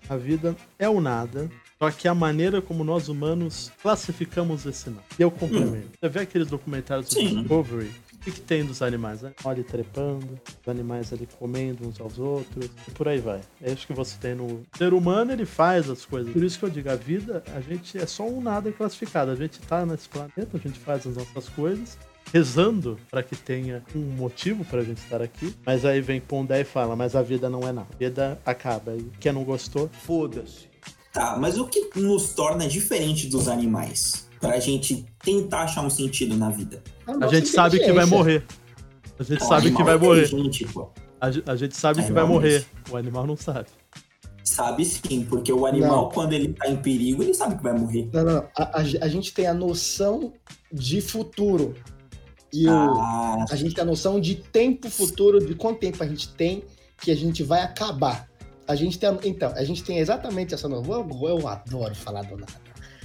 A 0.08 0.16
vida 0.16 0.54
é 0.78 0.88
o 0.88 1.00
nada, 1.00 1.50
só 1.76 1.90
que 1.90 2.06
a 2.06 2.14
maneira 2.14 2.62
como 2.62 2.84
nós 2.84 3.08
humanos 3.08 3.73
classificamos 3.82 4.64
esse 4.64 4.90
nada. 4.90 5.02
E 5.18 5.23
eu 5.23 5.30
complemento. 5.30 5.88
Você 6.00 6.08
vê 6.08 6.20
aqueles 6.20 6.49
documentários 6.49 7.08
do 7.08 7.14
Sim. 7.14 7.40
Discovery? 7.40 7.90
O 8.12 8.18
que, 8.25 8.30
que 8.30 8.40
tem 8.40 8.64
dos 8.64 8.80
animais? 8.80 9.23
Né? 9.23 9.32
Olha 9.44 9.62
trepando, 9.64 10.40
os 10.62 10.68
animais 10.68 11.12
ali 11.12 11.28
comendo 11.38 11.87
uns 11.87 12.00
aos 12.00 12.18
outros, 12.18 12.70
e 12.87 12.90
por 12.92 13.08
aí 13.08 13.18
vai. 13.18 13.40
É 13.61 13.73
isso 13.73 13.87
que 13.87 13.92
você 13.92 14.16
tem 14.18 14.34
no. 14.34 14.44
O 14.44 14.66
ser 14.78 14.94
humano, 14.94 15.32
ele 15.32 15.44
faz 15.44 15.90
as 15.90 16.06
coisas. 16.06 16.32
Por 16.32 16.42
isso 16.42 16.58
que 16.58 16.64
eu 16.64 16.70
digo, 16.70 16.88
a 16.90 16.96
vida, 16.96 17.42
a 17.54 17.61
gente 17.61 17.99
é 17.99 18.06
só 18.06 18.26
um 18.26 18.40
nada 18.40 18.70
classificado. 18.73 19.30
A 19.30 19.37
gente 19.37 19.58
tá 19.61 19.84
nesse 19.84 20.08
planeta, 20.08 20.49
a 20.54 20.58
gente 20.58 20.78
faz 20.78 21.06
as 21.06 21.16
nossas 21.16 21.49
coisas, 21.50 21.99
rezando 22.34 22.98
para 23.08 23.22
que 23.22 23.36
tenha 23.36 23.80
um 23.94 24.00
motivo 24.00 24.64
pra 24.64 24.82
gente 24.82 24.98
estar 24.98 25.22
aqui. 25.22 25.54
Mas 25.64 25.84
aí 25.84 26.00
vem 26.00 26.20
Pondé 26.20 26.62
e 26.62 26.64
fala: 26.64 26.96
Mas 26.96 27.14
a 27.14 27.22
vida 27.22 27.48
não 27.48 27.60
é 27.60 27.70
nada. 27.70 27.86
A 27.94 27.96
vida 27.96 28.40
acaba. 28.44 28.96
E 28.96 29.04
quem 29.20 29.32
não 29.32 29.44
gostou, 29.44 29.88
Foda-se. 30.02 30.66
Tá, 31.12 31.36
mas 31.40 31.56
o 31.56 31.66
que 31.68 31.88
nos 31.94 32.30
torna 32.34 32.66
diferente 32.66 33.28
dos 33.28 33.46
animais? 33.46 34.28
Pra 34.40 34.58
gente 34.58 35.06
tentar 35.22 35.62
achar 35.62 35.82
um 35.82 35.88
sentido 35.88 36.36
na 36.36 36.50
vida. 36.50 36.82
a 37.06 37.28
gente 37.28 37.46
sabe 37.48 37.78
que 37.78 37.92
vai 37.92 38.04
morrer. 38.04 38.44
A 39.16 39.22
gente 39.22 39.40
O 39.42 39.46
sabe 39.46 39.70
que 39.70 39.80
animal 39.80 39.84
vai 39.86 39.94
é 39.94 39.98
morrer. 39.98 40.28
A, 41.20 41.52
a 41.52 41.56
gente 41.56 41.76
sabe 41.76 42.00
É, 42.00 42.02
que 42.04 42.12
vai 42.12 42.24
morrer. 42.26 42.66
O 42.90 42.96
animal 42.96 43.28
não 43.28 43.36
sabe. 43.36 43.68
Sabe 44.42 44.84
sim, 44.84 45.24
porque 45.24 45.52
o 45.52 45.64
animal, 45.66 46.02
Não. 46.02 46.08
quando 46.10 46.32
ele 46.32 46.48
tá 46.52 46.68
em 46.68 46.76
perigo, 46.76 47.22
ele 47.22 47.32
sabe 47.32 47.56
que 47.56 47.62
vai 47.62 47.72
morrer. 47.78 48.10
Não, 48.12 48.24
não, 48.24 48.32
não. 48.34 48.48
A, 48.58 48.80
a- 48.80 48.82
a 49.02 49.08
gente 49.08 49.32
tem 49.32 49.46
a 49.46 49.54
noção 49.54 50.32
de 50.72 51.00
futuro. 51.00 51.74
E 52.54 52.68
o, 52.68 53.44
a 53.50 53.56
gente 53.56 53.75
tem 53.75 53.82
a 53.82 53.87
noção 53.87 54.20
de 54.20 54.37
tempo 54.37 54.88
futuro, 54.88 55.44
de 55.44 55.54
quanto 55.56 55.80
tempo 55.80 56.02
a 56.02 56.06
gente 56.06 56.28
tem 56.34 56.62
que 57.00 57.11
a 57.11 57.16
gente 57.16 57.42
vai 57.42 57.61
acabar. 57.61 58.28
A 58.66 58.75
gente 58.75 58.99
tem, 58.99 59.11
então, 59.25 59.52
a 59.54 59.64
gente 59.64 59.82
tem 59.82 59.99
exatamente 59.99 60.54
essa 60.54 60.68
noção. 60.68 61.06
Eu, 61.11 61.28
eu 61.28 61.49
adoro 61.49 61.94
falar 61.94 62.23
do 62.23 62.37
nada. 62.37 62.52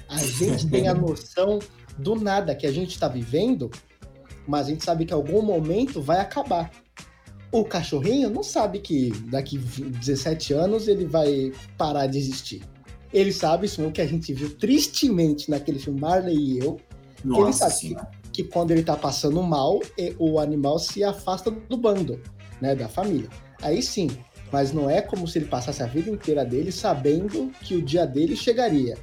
A 0.08 0.18
gente 0.18 0.68
tem 0.70 0.88
a 0.88 0.94
noção 0.94 1.60
do 1.98 2.16
nada 2.16 2.56
que 2.56 2.66
a 2.66 2.72
gente 2.72 2.92
está 2.92 3.08
vivendo, 3.08 3.70
mas 4.48 4.68
a 4.68 4.70
gente 4.70 4.84
sabe 4.86 5.06
que 5.06 5.14
em 5.14 5.16
algum 5.16 5.42
momento 5.42 6.02
vai 6.02 6.20
acabar. 6.20 6.72
O 7.52 7.66
cachorrinho 7.66 8.30
não 8.30 8.44
sabe 8.44 8.80
que 8.80 9.12
daqui 9.30 9.58
20, 9.58 9.98
17 9.98 10.54
anos 10.54 10.88
ele 10.88 11.06
vai 11.06 11.52
parar 11.78 12.08
de 12.08 12.18
existir. 12.18 12.62
Ele 13.12 13.34
sabe 13.34 13.66
isso 13.66 13.92
que 13.92 14.02
a 14.02 14.08
gente 14.08 14.32
viu 14.34 14.56
tristemente 14.56 15.50
naquele 15.50 15.80
filme 15.80 16.00
Marley 16.00 16.38
e 16.38 16.60
eu, 16.60 16.80
nossa 17.26 17.70
sabe 17.70 17.74
senhora. 17.74 18.06
que 18.06 18.19
quando 18.44 18.72
ele 18.72 18.84
tá 18.84 18.96
passando 18.96 19.42
mal, 19.44 19.80
e- 19.98 20.16
o 20.20 20.40
animal 20.40 20.80
se 20.80 21.04
afasta 21.04 21.50
do 21.52 21.78
bando, 21.78 22.20
né, 22.62 22.76
da 22.76 22.88
família. 22.90 23.30
Aí 23.62 23.82
sim, 23.82 24.10
mas 24.52 24.72
não 24.72 24.90
é 24.90 25.02
como 25.02 25.28
se 25.28 25.38
ele 25.38 25.46
passasse 25.46 25.84
a 25.84 25.86
vida 25.86 26.10
inteira 26.10 26.44
dele 26.46 26.72
sabendo 26.72 27.52
que 27.62 27.76
o 27.76 27.82
dia 27.82 28.06
dele 28.06 28.36
chegaria. 28.36 28.98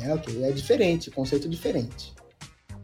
É, 0.00 0.12
ok, 0.14 0.42
é 0.44 0.50
diferente, 0.50 1.10
conceito 1.10 1.48
diferente. 1.48 2.12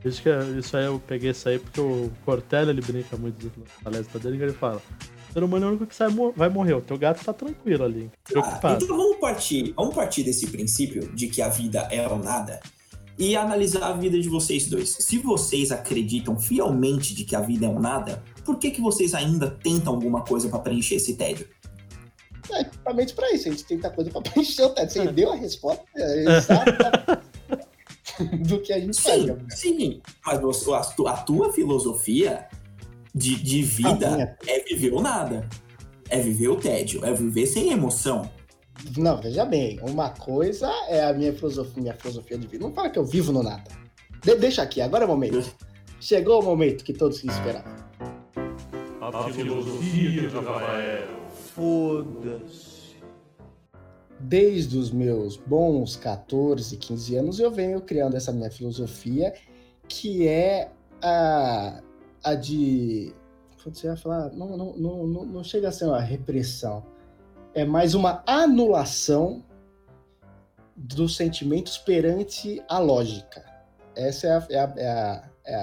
Isso, 0.04 0.23
que, 0.23 0.28
é- 0.28 0.44
isso 0.58 0.76
aí 0.76 0.85
eu 0.85 1.00
peguei 1.00 1.30
isso 1.30 1.49
aí 1.49 1.58
porque 1.58 1.80
o 1.80 2.11
Cortella 2.25 2.70
ele 2.70 2.80
brinca 2.80 3.16
muito 3.16 3.47
na 3.56 3.64
palestra 3.90 4.20
dele 4.20 4.37
que 4.37 4.44
ele 4.44 4.52
fala: 4.52 4.80
o 5.28 5.32
ser 5.32 5.42
humano 5.42 5.64
é 5.64 5.68
o 5.68 5.70
único 5.70 5.87
que 5.87 5.94
sai, 5.94 6.08
vai 6.37 6.49
morrer. 6.49 6.75
O 6.75 6.80
teu 6.80 6.97
gato 6.97 7.25
tá 7.25 7.32
tranquilo 7.32 7.85
ali, 7.85 8.11
Ah, 8.14 8.18
preocupado. 8.30 8.85
então 8.85 8.97
vamos 8.97 9.16
partir, 9.16 9.73
vamos 9.76 9.94
partir 9.94 10.23
desse 10.23 10.47
princípio 10.47 11.08
de 11.14 11.26
que 11.28 11.42
a 11.42 11.49
vida 11.49 11.88
é 11.90 12.06
ou 12.06 12.18
nada 12.18 12.61
e 13.18 13.34
analisar 13.37 13.82
a 13.82 13.92
vida 13.92 14.20
de 14.20 14.28
vocês 14.28 14.66
dois. 14.68 14.90
Se 15.00 15.18
vocês 15.18 15.72
acreditam 15.72 16.38
fielmente 16.38 17.14
de 17.14 17.25
que 17.25 17.34
a 17.34 17.40
vida 17.40 17.66
é 17.66 17.68
um 17.68 17.80
nada, 17.80 18.22
por 18.44 18.58
que, 18.58 18.70
que 18.70 18.80
vocês 18.80 19.12
ainda 19.14 19.50
tentam 19.50 19.94
alguma 19.94 20.22
coisa 20.25 20.48
pra 20.48 20.58
preencher 20.60 20.94
esse 20.96 21.14
tédio? 21.16 21.48
É 22.50 22.60
equipamento 22.62 23.14
pra 23.14 23.30
isso, 23.32 23.48
a 23.48 23.50
gente 23.50 23.64
tenta 23.64 23.90
coisa 23.90 24.10
pra 24.10 24.20
preencher 24.32 24.62
o 24.62 24.70
teto. 24.70 24.92
Você 24.92 25.00
É. 25.00 25.12
deu 25.12 25.32
a 25.32 25.37
resposta 25.37 25.82
é, 25.96 26.37
exata 26.37 27.22
do 28.48 28.60
que 28.62 28.72
a 28.72 28.80
gente 28.80 29.00
faz. 29.00 29.20
Sim, 29.20 29.26
Gabriel. 29.26 29.50
sim. 29.50 30.00
Mas 30.25 30.40
você- 30.40 30.72
a, 30.72 30.80
tu- 30.80 31.06
a 31.08 31.16
tua 31.18 31.52
filosofia 31.52 32.46
de, 33.14 33.34
de 33.42 33.62
vida 33.62 34.37
é 34.46 34.60
viver 34.64 34.92
o 34.94 35.00
nada. 35.00 35.48
É 36.10 36.18
viver 36.20 36.48
o 36.48 36.56
tédio, 36.56 37.04
é 37.04 37.12
viver 37.12 37.46
sem 37.46 37.70
emoção. 37.70 38.30
Não, 38.97 39.20
veja 39.20 39.44
bem, 39.44 39.78
uma 39.82 40.11
coisa 40.11 40.68
é 40.88 41.04
a 41.04 41.12
minha 41.12 41.32
filosofia, 41.32 41.82
minha 41.82 41.94
filosofia 41.94 42.38
de 42.38 42.47
vida. 42.47 42.64
Não 42.64 42.73
fala 42.73 42.90
que 42.90 42.99
eu 42.99 43.04
vivo 43.04 43.32
no 43.32 43.42
nada. 43.42 43.64
De- 44.25 44.37
deixa 44.37 44.62
aqui, 44.62 44.80
agora 44.80 45.04
é 45.04 45.06
o 45.06 45.08
momento. 45.11 45.44
Chegou 46.00 46.40
o 46.40 46.44
momento 46.44 46.85
que 46.85 46.92
todos 46.92 47.23
esperavam. 47.23 47.73
A 49.00 49.28
filosofia 49.30 50.11
de 50.11 50.26
Rafael. 50.28 51.08
Foda-se. 51.54 52.78
Desde 54.20 54.76
os 54.76 54.90
meus 54.90 55.37
bons 55.37 55.97
14, 55.97 56.76
15 56.76 57.16
anos, 57.16 57.40
eu 57.40 57.50
venho 57.50 57.80
criando 57.80 58.16
essa 58.16 58.32
minha 58.32 58.50
filosofia, 58.50 59.32
que 59.88 60.26
é 60.26 60.70
a, 61.00 61.80
a 62.25 62.35
de. 62.35 63.12
Putz, 63.62 63.78
Você 63.80 63.87
ia 63.87 63.97
falar. 63.97 64.30
Não, 64.32 64.56
não, 64.56 64.76
não, 64.76 65.06
não, 65.06 65.25
não 65.25 65.44
chega 65.44 65.68
a 65.68 65.73
ser 65.73 65.85
uma 65.87 66.00
repressão. 66.00 66.85
É 67.58 67.64
mais 67.64 67.92
uma 67.92 68.22
anulação 68.24 69.42
dos 70.76 71.16
sentimentos 71.16 71.76
perante 71.76 72.62
a 72.68 72.78
lógica. 72.78 73.44
Essa 73.96 74.28
é 74.28 74.30
a. 74.30 74.46
É 74.48 74.58
a, 74.60 74.74
é 74.78 74.88
a, 74.88 75.24
é 75.44 75.56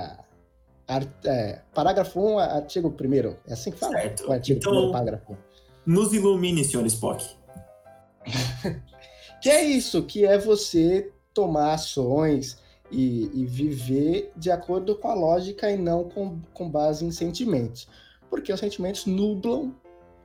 a- 0.89 1.01
é, 1.23 1.61
parágrafo 1.73 2.19
1, 2.19 2.37
artigo 2.37 2.89
1. 2.89 3.37
É 3.49 3.53
assim 3.53 3.71
que 3.71 3.77
fala? 3.77 3.93
Certo. 3.93 4.27
O 4.27 4.33
artigo 4.33 4.59
Então- 4.59 4.89
1, 4.89 4.91
parágrafo 4.91 5.31
1. 5.31 5.37
Nos 5.85 6.11
ilumine, 6.13 6.65
senhor 6.65 6.85
Spock. 6.85 7.25
Que 9.41 9.49
é 9.49 9.63
isso, 9.63 10.03
que 10.03 10.25
é 10.25 10.37
você 10.39 11.13
tomar 11.33 11.75
ações 11.75 12.57
e, 12.91 13.29
e 13.31 13.45
viver 13.45 14.31
de 14.35 14.49
acordo 14.51 14.95
com 14.97 15.07
a 15.07 15.13
lógica 15.13 15.69
e 15.71 15.77
não 15.77 16.09
com, 16.09 16.41
com 16.53 16.67
base 16.69 17.05
em 17.05 17.11
sentimentos. 17.11 17.87
Porque 18.29 18.51
os 18.51 18.59
sentimentos 18.59 19.05
nublam 19.05 19.73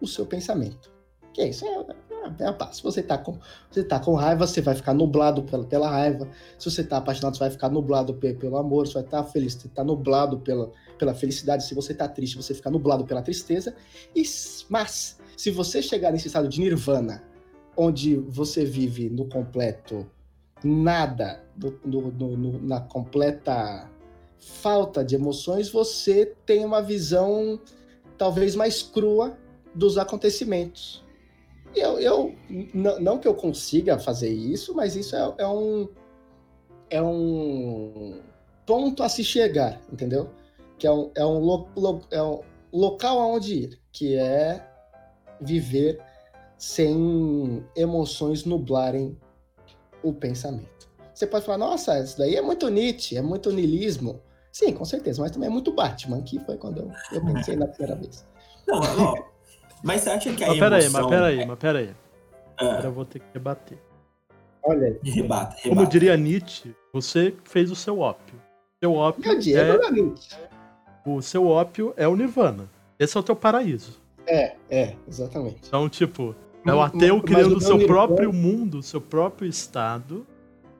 o 0.01 0.07
seu 0.09 0.25
pensamento. 0.25 0.91
Que 1.33 1.43
é 1.43 1.49
isso? 1.49 1.65
É, 1.65 1.85
é 2.41 2.47
a 2.47 2.53
paz. 2.53 2.77
Se 2.77 2.83
você 2.83 3.03
tá, 3.03 3.17
com, 3.17 3.39
você 3.71 3.85
tá 3.85 4.01
com 4.01 4.15
raiva, 4.15 4.47
você 4.47 4.61
vai 4.61 4.75
ficar 4.75 4.93
nublado 4.95 5.43
pela, 5.45 5.65
pela 5.65 5.89
raiva. 5.89 6.29
Se 6.59 6.71
você 6.71 6.83
tá 6.83 6.97
apaixonado, 6.97 7.35
você 7.37 7.41
vai 7.41 7.51
ficar 7.51 7.69
nublado 7.69 8.15
pe- 8.15 8.35
pelo 8.35 8.57
amor. 8.57 8.87
Você 8.87 8.95
vai 8.95 9.03
estar 9.05 9.25
feliz, 9.25 9.55
você 9.55 9.69
tá 9.69 9.85
nublado 9.85 10.41
pela, 10.41 10.71
pela 10.99 11.15
felicidade. 11.15 11.65
Se 11.65 11.75
você 11.75 11.95
tá 11.95 12.09
triste, 12.09 12.37
você 12.37 12.55
fica 12.55 12.71
nublado 12.71 13.05
pela 13.05 13.23
tristeza. 13.23 13.75
E, 14.15 14.23
mas, 14.69 15.19
se 15.37 15.51
você 15.51 15.81
chegar 15.81 16.13
nesse 16.13 16.27
estado 16.27 16.49
de 16.49 16.61
nirvana, 16.61 17.23
onde 17.77 18.17
você 18.17 18.65
vive 18.65 19.09
no 19.09 19.27
completo 19.27 20.07
nada, 20.63 21.43
na 22.63 22.81
completa 22.81 23.89
falta 24.39 25.05
de 25.05 25.15
emoções, 25.15 25.71
você 25.71 26.35
tem 26.45 26.65
uma 26.65 26.83
visão 26.83 27.61
talvez 28.19 28.55
mais 28.55 28.83
crua 28.83 29.39
dos 29.75 29.97
acontecimentos. 29.97 31.05
Eu, 31.75 31.99
eu 32.01 32.35
não 32.75 33.19
que 33.19 33.29
eu 33.29 33.35
consiga 33.35 33.99
fazer 33.99 34.31
isso, 34.31 34.75
mas 34.75 34.97
isso 34.97 35.15
é, 35.15 35.35
é 35.39 35.47
um 35.47 35.89
é 36.91 37.01
um 37.01 38.21
ponto 38.67 39.03
a 39.03 39.09
se 39.09 39.23
chegar, 39.23 39.81
entendeu? 39.93 40.29
Que 40.79 40.87
é 40.87 40.93
um, 40.93 41.11
é 41.15 41.25
um, 41.25 41.39
lo- 41.39 41.69
lo- 41.77 42.03
é 42.11 42.21
um 42.23 42.41
local 42.73 43.21
aonde 43.21 43.55
ir, 43.55 43.81
que 43.93 44.17
é 44.17 44.67
viver 45.41 46.03
sem 46.59 47.65
emoções 47.77 48.45
nublarem 48.45 49.17
o 50.03 50.13
pensamento. 50.13 50.91
Você 51.15 51.27
pode 51.27 51.45
falar, 51.45 51.59
nossa, 51.59 51.99
isso 52.01 52.19
daí 52.19 52.35
é 52.35 52.43
muito 52.43 52.69
Nietzsche, 52.69 53.17
é 53.17 53.23
muito 53.23 53.53
niilismo. 53.53 54.21
Sim, 54.53 54.73
com 54.73 54.85
certeza, 54.85 55.23
mas 55.23 55.31
também 55.31 55.49
é 55.49 55.53
muito 55.53 55.73
Batman, 55.73 56.23
que 56.23 56.41
foi 56.41 56.57
quando 56.57 56.79
eu, 56.81 56.91
eu 57.13 57.25
pensei 57.25 57.55
na 57.55 57.69
primeira 57.69 57.95
vez. 57.95 58.27
Não, 58.67 58.81
ó, 58.81 59.30
mas 59.83 60.03
você 60.03 60.11
acha 60.11 60.33
que 60.33 60.45
a 60.45 60.49
Mas 60.49 60.59
peraí, 60.59 60.85
emoção... 60.85 61.01
mas 61.03 61.11
peraí, 61.11 61.47
mas 61.47 61.59
peraí. 61.59 61.91
Agora 62.57 62.79
Ah, 62.83 62.85
eu 62.87 62.93
vou 62.93 63.05
ter 63.05 63.19
que 63.21 63.27
rebater. 63.33 63.79
Olha 64.63 64.89
aí. 64.89 65.11
rebata, 65.11 65.57
Como 65.63 65.75
rebata. 65.77 65.91
diria 65.91 66.17
Nietzsche, 66.17 66.75
você 66.93 67.35
fez 67.45 67.71
o 67.71 67.77
seu 67.77 67.99
ópio. 68.01 68.35
Seu 68.83 68.95
ópio 68.95 69.23
Meu 69.25 69.59
é, 69.59 69.79
não 69.79 69.89
é 69.89 69.91
Nietzsche. 69.91 70.37
o 71.07 71.23
seu 71.23 71.47
ópio 71.47 71.95
é 71.97 72.07
o 72.07 72.15
nirvana. 72.17 72.69
Esse 72.99 73.17
é 73.17 73.21
o 73.21 73.23
teu 73.23 73.35
paraíso. 73.35 73.99
É, 74.27 74.55
é, 74.71 74.97
exatamente. 75.09 75.61
Então, 75.67 75.89
tipo, 75.89 76.35
é 76.67 76.73
o 76.75 76.81
ateu 76.83 77.17
mas 77.17 77.25
criando 77.25 77.55
o 77.55 77.57
o 77.57 77.61
seu 77.61 77.79
meu 77.79 77.87
próprio 77.87 78.33
mundo, 78.33 78.83
seu 78.83 79.01
próprio 79.01 79.49
estado, 79.49 80.27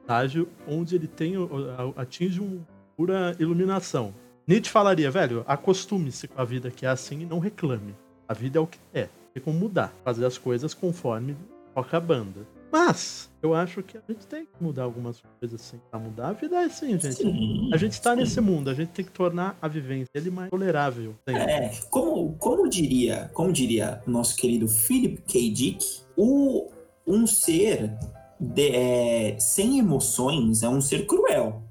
estágio 0.01 0.47
onde 0.67 0.95
ele 0.95 1.07
tem, 1.07 1.37
o- 1.37 1.93
atinge 1.97 2.39
uma 2.39 2.61
pura 2.95 3.35
iluminação. 3.39 4.13
Nietzsche 4.47 4.69
falaria, 4.71 5.09
velho, 5.09 5.43
acostume-se 5.47 6.27
com 6.27 6.39
a 6.39 6.45
vida 6.45 6.69
que 6.69 6.85
é 6.85 6.89
assim 6.89 7.21
e 7.21 7.25
não 7.25 7.39
reclame. 7.39 7.95
A 8.31 8.33
vida 8.33 8.57
é 8.57 8.61
o 8.61 8.65
que 8.67 8.79
é. 8.93 9.09
Tem 9.33 9.43
como 9.43 9.59
mudar, 9.59 9.93
fazer 10.05 10.25
as 10.25 10.37
coisas 10.37 10.73
conforme 10.73 11.35
toca 11.75 11.97
a 11.97 11.99
banda. 11.99 12.47
Mas, 12.71 13.29
eu 13.43 13.53
acho 13.53 13.83
que 13.83 13.97
a 13.97 14.01
gente 14.07 14.25
tem 14.25 14.45
que 14.45 14.63
mudar 14.63 14.83
algumas 14.83 15.21
coisas 15.37 15.59
assim. 15.59 15.77
Pra 15.89 15.99
mudar 15.99 16.29
a 16.29 16.31
vida 16.31 16.55
é 16.55 16.63
assim, 16.63 16.91
gente. 16.97 17.11
Sim, 17.15 17.69
A 17.73 17.75
gente 17.75 18.01
tá 18.01 18.11
sim. 18.13 18.21
nesse 18.21 18.39
mundo, 18.39 18.69
a 18.69 18.73
gente 18.73 18.87
tem 18.91 19.03
que 19.03 19.11
tornar 19.11 19.57
a 19.61 19.67
vivência 19.67 20.07
dele 20.13 20.31
mais 20.31 20.49
tolerável. 20.49 21.13
sempre. 21.27 21.43
É, 21.43 21.73
como, 21.89 22.33
como 22.39 22.69
diria, 22.69 23.29
como 23.33 23.51
diria 23.51 24.01
o 24.07 24.11
nosso 24.11 24.37
querido 24.37 24.65
Philip 24.69 25.21
K. 25.23 25.49
Dick, 25.51 25.85
o, 26.15 26.69
um 27.05 27.27
ser 27.27 27.91
de- 28.39 28.73
é, 28.73 29.35
sem 29.39 29.77
emoções 29.77 30.63
é 30.63 30.69
um 30.69 30.79
ser 30.79 31.05
cruel. 31.05 31.61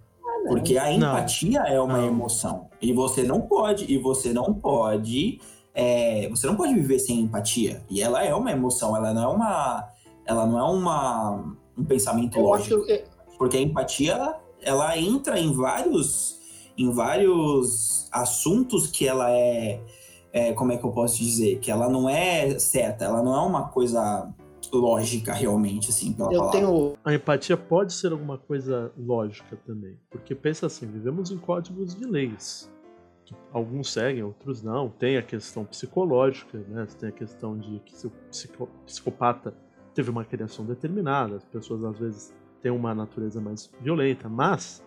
Porque 0.49 0.77
a 0.77 0.85
Não. 0.99 1.13
empatia 1.17 1.61
é 1.61 1.81
uma 1.81 1.97
Não. 1.99 2.07
emoção. 2.09 2.69
E 2.81 2.93
você 2.93 3.23
não 3.23 3.41
pode, 3.41 3.91
e 3.91 3.97
você 3.97 4.33
não 4.35 4.53
pode. 4.53 5.41
É, 5.81 6.29
você 6.29 6.47
não 6.47 6.57
pode 6.57 6.75
viver 6.75 6.99
sem 6.99 7.21
empatia. 7.21 7.83
E 7.89 8.03
ela 8.03 8.23
é 8.23 8.35
uma 8.35 8.53
emoção, 8.53 8.95
ela 8.97 9.15
não 9.15 9.23
é 9.23 9.35
uma. 9.35 9.89
Ela 10.27 10.47
não 10.47 10.59
é 10.59 10.63
uma, 10.63 11.57
um 11.77 11.85
pensamento 11.85 12.39
Eu 12.39 12.43
lógico. 12.45 12.83
acho, 12.83 12.91
é, 12.91 13.05
Porque 13.39 13.57
a 13.57 13.61
empatia, 13.61 14.37
ela 14.63 14.97
entra 14.99 15.39
em 15.41 15.53
vários 15.55 16.39
em 16.77 16.91
vários 16.93 18.09
assuntos 18.11 18.87
que 18.87 19.07
ela 19.07 19.31
é, 19.31 19.83
é, 20.33 20.53
como 20.55 20.73
é 20.73 20.79
que 20.79 20.85
eu 20.85 20.93
posso 20.93 21.19
dizer, 21.19 21.59
que 21.59 21.71
ela 21.71 21.89
não 21.91 22.09
é 22.09 22.59
certa, 22.59 23.05
ela 23.05 23.23
não 23.23 23.35
é 23.35 23.41
uma 23.41 23.69
coisa 23.69 24.33
lógica 24.73 25.33
realmente, 25.35 25.91
assim, 25.91 26.13
pela 26.13 26.33
Eu 26.33 26.41
palavra. 26.41 26.61
tenho. 26.61 26.95
A 27.05 27.13
empatia 27.13 27.57
pode 27.57 27.93
ser 27.93 28.13
alguma 28.13 28.39
coisa 28.39 28.93
lógica 28.97 29.59
também. 29.67 29.99
Porque 30.11 30.35
pensa 30.35 30.67
assim, 30.67 30.87
vivemos 30.87 31.31
em 31.31 31.37
códigos 31.39 31.95
de 31.95 32.05
leis. 32.05 32.71
Alguns 33.53 33.93
seguem, 33.93 34.23
outros 34.23 34.63
não. 34.63 34.89
Tem 34.89 35.17
a 35.17 35.23
questão 35.23 35.65
psicológica, 35.65 36.59
né? 36.69 36.87
Tem 36.99 37.09
a 37.09 37.13
questão 37.13 37.59
de 37.59 37.81
que 37.81 37.97
se 37.97 38.07
o 38.07 38.11
psico- 38.31 38.69
psicopata 38.87 39.55
teve 39.95 40.11
uma 40.11 40.25
criação 40.25 40.65
determinada, 40.65 41.37
as 41.37 41.45
pessoas 41.45 41.85
às 41.85 41.99
vezes 41.99 42.35
têm 42.63 42.71
uma 42.71 42.95
natureza 42.95 43.41
mais 43.41 43.71
violenta, 43.81 44.29
mas 44.29 44.85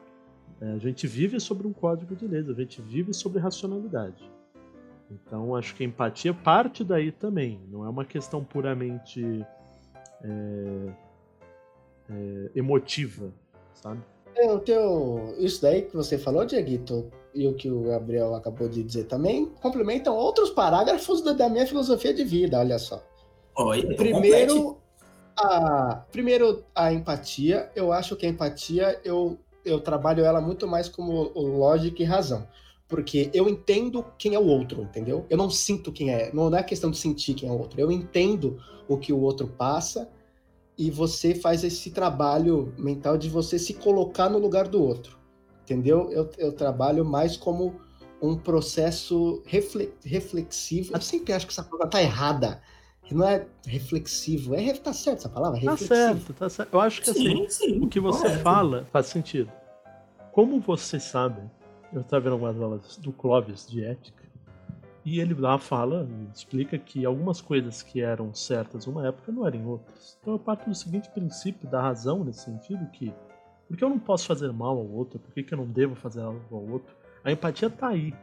é, 0.61 0.71
a 0.71 0.77
gente 0.77 1.07
vive 1.07 1.39
sobre 1.39 1.67
um 1.67 1.73
código 1.73 2.15
de 2.15 2.27
leis, 2.27 2.49
a 2.49 2.53
gente 2.53 2.81
vive 2.81 3.13
sobre 3.13 3.39
racionalidade. 3.39 4.31
Então 5.11 5.55
acho 5.55 5.75
que 5.75 5.83
a 5.83 5.85
empatia 5.85 6.33
parte 6.33 6.83
daí 6.83 7.11
também. 7.11 7.59
Não 7.69 7.85
é 7.85 7.89
uma 7.89 8.05
questão 8.05 8.43
puramente 8.43 9.45
é, 10.23 10.93
é, 12.09 12.51
emotiva, 12.55 13.31
sabe? 13.73 14.01
Eu 14.35 14.59
tenho 14.59 15.35
isso 15.37 15.61
daí 15.61 15.83
que 15.83 15.95
você 15.95 16.17
falou, 16.17 16.45
Dieguito, 16.45 17.11
e 17.33 17.47
o 17.47 17.53
que 17.53 17.69
o 17.69 17.83
Gabriel 17.83 18.35
acabou 18.35 18.67
de 18.69 18.83
dizer 18.83 19.05
também, 19.05 19.45
complementam 19.61 20.15
outros 20.15 20.49
parágrafos 20.49 21.21
da, 21.21 21.33
da 21.33 21.49
minha 21.49 21.65
filosofia 21.65 22.13
de 22.13 22.23
vida, 22.23 22.59
olha 22.59 22.77
só. 22.77 23.03
Então 23.79 23.89
complete. 23.89 24.11
Primeiro 24.11 24.77
a, 25.35 26.03
primeiro, 26.11 26.63
a 26.73 26.93
empatia. 26.93 27.69
Eu 27.75 27.91
acho 27.91 28.15
que 28.15 28.25
a 28.25 28.29
empatia, 28.29 28.99
eu, 29.03 29.37
eu 29.65 29.79
trabalho 29.79 30.23
ela 30.23 30.41
muito 30.41 30.67
mais 30.67 30.87
como 30.87 31.31
lógica 31.35 32.01
e 32.01 32.05
razão. 32.05 32.47
Porque 32.87 33.29
eu 33.33 33.49
entendo 33.49 34.05
quem 34.17 34.35
é 34.35 34.39
o 34.39 34.45
outro, 34.45 34.81
entendeu? 34.83 35.25
Eu 35.29 35.37
não 35.37 35.49
sinto 35.49 35.91
quem 35.91 36.11
é. 36.11 36.31
Não 36.33 36.55
é 36.55 36.61
questão 36.61 36.91
de 36.91 36.97
sentir 36.97 37.33
quem 37.33 37.49
é 37.49 37.51
o 37.51 37.57
outro. 37.57 37.79
Eu 37.79 37.91
entendo 37.91 38.59
o 38.87 38.97
que 38.97 39.11
o 39.11 39.19
outro 39.19 39.47
passa 39.47 40.09
e 40.77 40.91
você 40.91 41.33
faz 41.33 41.63
esse 41.63 41.91
trabalho 41.91 42.73
mental 42.77 43.17
de 43.17 43.29
você 43.29 43.57
se 43.57 43.73
colocar 43.73 44.29
no 44.29 44.37
lugar 44.37 44.67
do 44.67 44.83
outro. 44.83 45.17
Entendeu? 45.63 46.11
Eu, 46.11 46.29
eu 46.37 46.51
trabalho 46.51 47.03
mais 47.05 47.37
como 47.37 47.79
um 48.21 48.37
processo 48.37 49.41
refle- 49.45 49.93
reflexivo. 50.03 50.93
Eu 50.93 51.01
sempre 51.01 51.33
acho 51.33 51.45
que 51.47 51.51
essa 51.53 51.63
palavra 51.63 51.87
tá 51.89 52.01
errada. 52.01 52.61
Não 53.11 53.27
é 53.27 53.45
reflexivo. 53.67 54.55
É, 54.55 54.73
tá 54.73 54.93
certo 54.93 55.19
essa 55.19 55.29
palavra? 55.29 55.59
Tá 55.59 55.71
Reflexivo. 55.71 55.95
certo, 55.95 56.33
tá 56.33 56.49
certo. 56.49 56.73
Eu 56.73 56.79
acho 56.79 57.01
que 57.01 57.09
assim, 57.09 57.23
Sim, 57.23 57.49
sim. 57.49 57.79
o 57.83 57.87
que 57.87 57.99
você 57.99 58.23
correto. 58.23 58.41
fala 58.43 58.87
faz 58.91 59.07
sentido. 59.07 59.51
Como 60.31 60.59
vocês 60.61 61.03
sabem, 61.03 61.49
eu 61.91 62.01
estava 62.01 62.21
vendo 62.23 62.33
algumas 62.33 62.59
aulas 62.61 62.97
do 62.97 63.11
Clóvis 63.11 63.67
de 63.69 63.83
ética, 63.83 64.23
e 65.05 65.19
ele 65.19 65.33
lá 65.33 65.59
fala, 65.59 66.07
ele 66.09 66.29
explica 66.33 66.77
que 66.77 67.05
algumas 67.05 67.41
coisas 67.41 67.83
que 67.83 68.01
eram 68.01 68.33
certas 68.33 68.85
numa 68.85 69.05
época 69.05 69.31
não 69.33 69.45
eram 69.45 69.59
em 69.59 69.65
outras. 69.65 70.17
Então 70.21 70.33
eu 70.33 70.39
parto 70.39 70.69
do 70.69 70.73
seguinte 70.73 71.09
princípio 71.09 71.67
da 71.69 71.81
razão 71.81 72.23
nesse 72.23 72.45
sentido 72.45 72.89
que 72.91 73.13
por 73.73 73.77
que 73.77 73.83
eu 73.83 73.89
não 73.89 73.97
posso 73.97 74.27
fazer 74.27 74.53
mal 74.53 74.77
ao 74.77 74.87
outro? 74.87 75.17
Por 75.17 75.33
que, 75.33 75.41
que 75.41 75.51
eu 75.51 75.57
não 75.57 75.65
devo 75.65 75.95
fazer 75.95 76.21
algo 76.21 76.39
ao 76.51 76.63
outro? 76.73 76.95
A 77.23 77.31
empatia 77.31 77.71
tá 77.71 77.87
aí. 77.87 78.13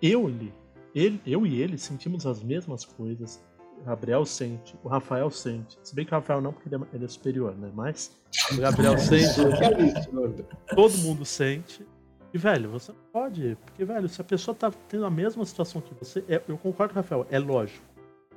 Eu, 0.00 0.28
ele, 0.28 0.54
ele, 0.94 1.20
eu 1.26 1.44
e 1.44 1.60
ele 1.60 1.76
sentimos 1.76 2.24
as 2.24 2.40
mesmas 2.44 2.84
coisas. 2.84 3.42
O 3.80 3.84
Gabriel 3.84 4.24
sente, 4.24 4.78
o 4.84 4.88
Rafael 4.88 5.28
sente. 5.32 5.76
Se 5.82 5.96
bem 5.96 6.04
que 6.06 6.12
o 6.12 6.14
Rafael 6.14 6.40
não, 6.40 6.52
porque 6.52 6.68
ele 6.72 6.80
é, 6.80 6.86
ele 6.94 7.04
é 7.06 7.08
superior, 7.08 7.56
né? 7.56 7.72
Mas 7.74 8.16
o 8.52 8.60
Gabriel 8.60 8.96
sente, 9.02 9.40
é 9.40 9.82
isso, 9.82 10.10
gordo? 10.12 10.46
todo 10.76 10.96
mundo 10.98 11.24
sente. 11.24 11.84
E, 12.32 12.38
velho, 12.38 12.70
você 12.70 12.92
não 12.92 12.98
pode. 13.12 13.58
Porque, 13.64 13.84
velho, 13.84 14.08
se 14.08 14.20
a 14.20 14.24
pessoa 14.24 14.54
tá 14.54 14.70
tendo 14.88 15.06
a 15.06 15.10
mesma 15.10 15.44
situação 15.44 15.80
que 15.80 15.92
você, 15.94 16.24
é- 16.28 16.40
eu 16.46 16.56
concordo 16.56 16.94
Rafael, 16.94 17.26
é 17.32 17.38
lógico. 17.40 17.84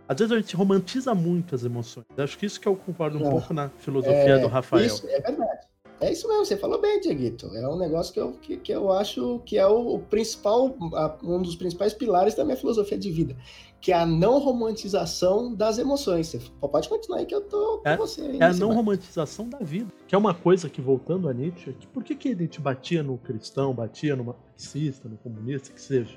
Às 0.10 0.18
vezes 0.18 0.32
a 0.32 0.40
gente 0.40 0.56
romantiza 0.56 1.14
muito 1.14 1.54
as 1.54 1.64
emoções. 1.64 2.06
Acho 2.18 2.36
que 2.40 2.48
isso 2.48 2.60
que 2.60 2.68
eu 2.68 2.76
concordo 2.76 3.20
um 3.20 3.28
Ah, 3.28 3.30
pouco 3.30 3.54
na 3.54 3.70
filosofia 3.70 4.40
do 4.40 4.48
Rafael. 4.48 4.86
Isso, 4.88 5.06
é 5.08 5.20
verdade. 5.20 5.67
É 6.00 6.12
isso 6.12 6.28
mesmo, 6.28 6.46
você 6.46 6.56
falou 6.56 6.80
bem, 6.80 7.00
Dieguito. 7.00 7.48
É 7.56 7.68
um 7.68 7.78
negócio 7.78 8.14
que 8.14 8.20
eu, 8.20 8.34
que, 8.34 8.58
que 8.58 8.72
eu 8.72 8.92
acho 8.92 9.42
que 9.46 9.58
é 9.58 9.66
o, 9.66 9.96
o 9.96 10.00
principal, 10.00 10.76
a- 10.94 11.18
um 11.24 11.42
dos 11.42 11.56
principais 11.56 11.94
pilares 11.94 12.36
da 12.36 12.46
minha 12.46 12.56
filosofia 12.56 12.98
de 12.98 13.12
vida, 13.12 13.36
que 13.82 13.92
é 13.92 13.96
a 13.96 14.06
não 14.06 14.38
romantização 14.38 15.56
das 15.56 15.80
emoções. 15.80 16.28
Você 16.28 16.40
pode 16.62 16.88
continuar 16.88 17.20
aí 17.20 17.26
que 17.26 17.34
eu 17.34 17.42
tô 17.42 17.80
com 17.80 17.90
É- 17.90 17.98
você. 17.98 18.22
aí 18.22 18.38
É 18.40 18.44
a 18.46 18.54
não 18.54 18.74
romantização 18.74 19.50
da 19.50 19.58
vida. 19.58 19.92
Que 20.08 20.14
é 20.14 20.18
uma 20.18 20.36
coisa 20.36 20.70
que, 20.70 20.80
voltando 20.82 21.28
a 21.28 21.34
Nietzsche, 21.34 21.74
que 21.74 21.88
por 21.88 22.04
que, 22.04 22.14
que 22.16 22.36
Nietzsche 22.36 22.62
batia 22.62 23.02
no 23.02 23.18
cristão, 23.18 23.74
batia 23.74 24.16
no 24.16 24.24
marxista, 24.26 25.10
no 25.10 25.18
comunista, 25.18 25.74
que 25.74 25.82
seja? 25.82 26.16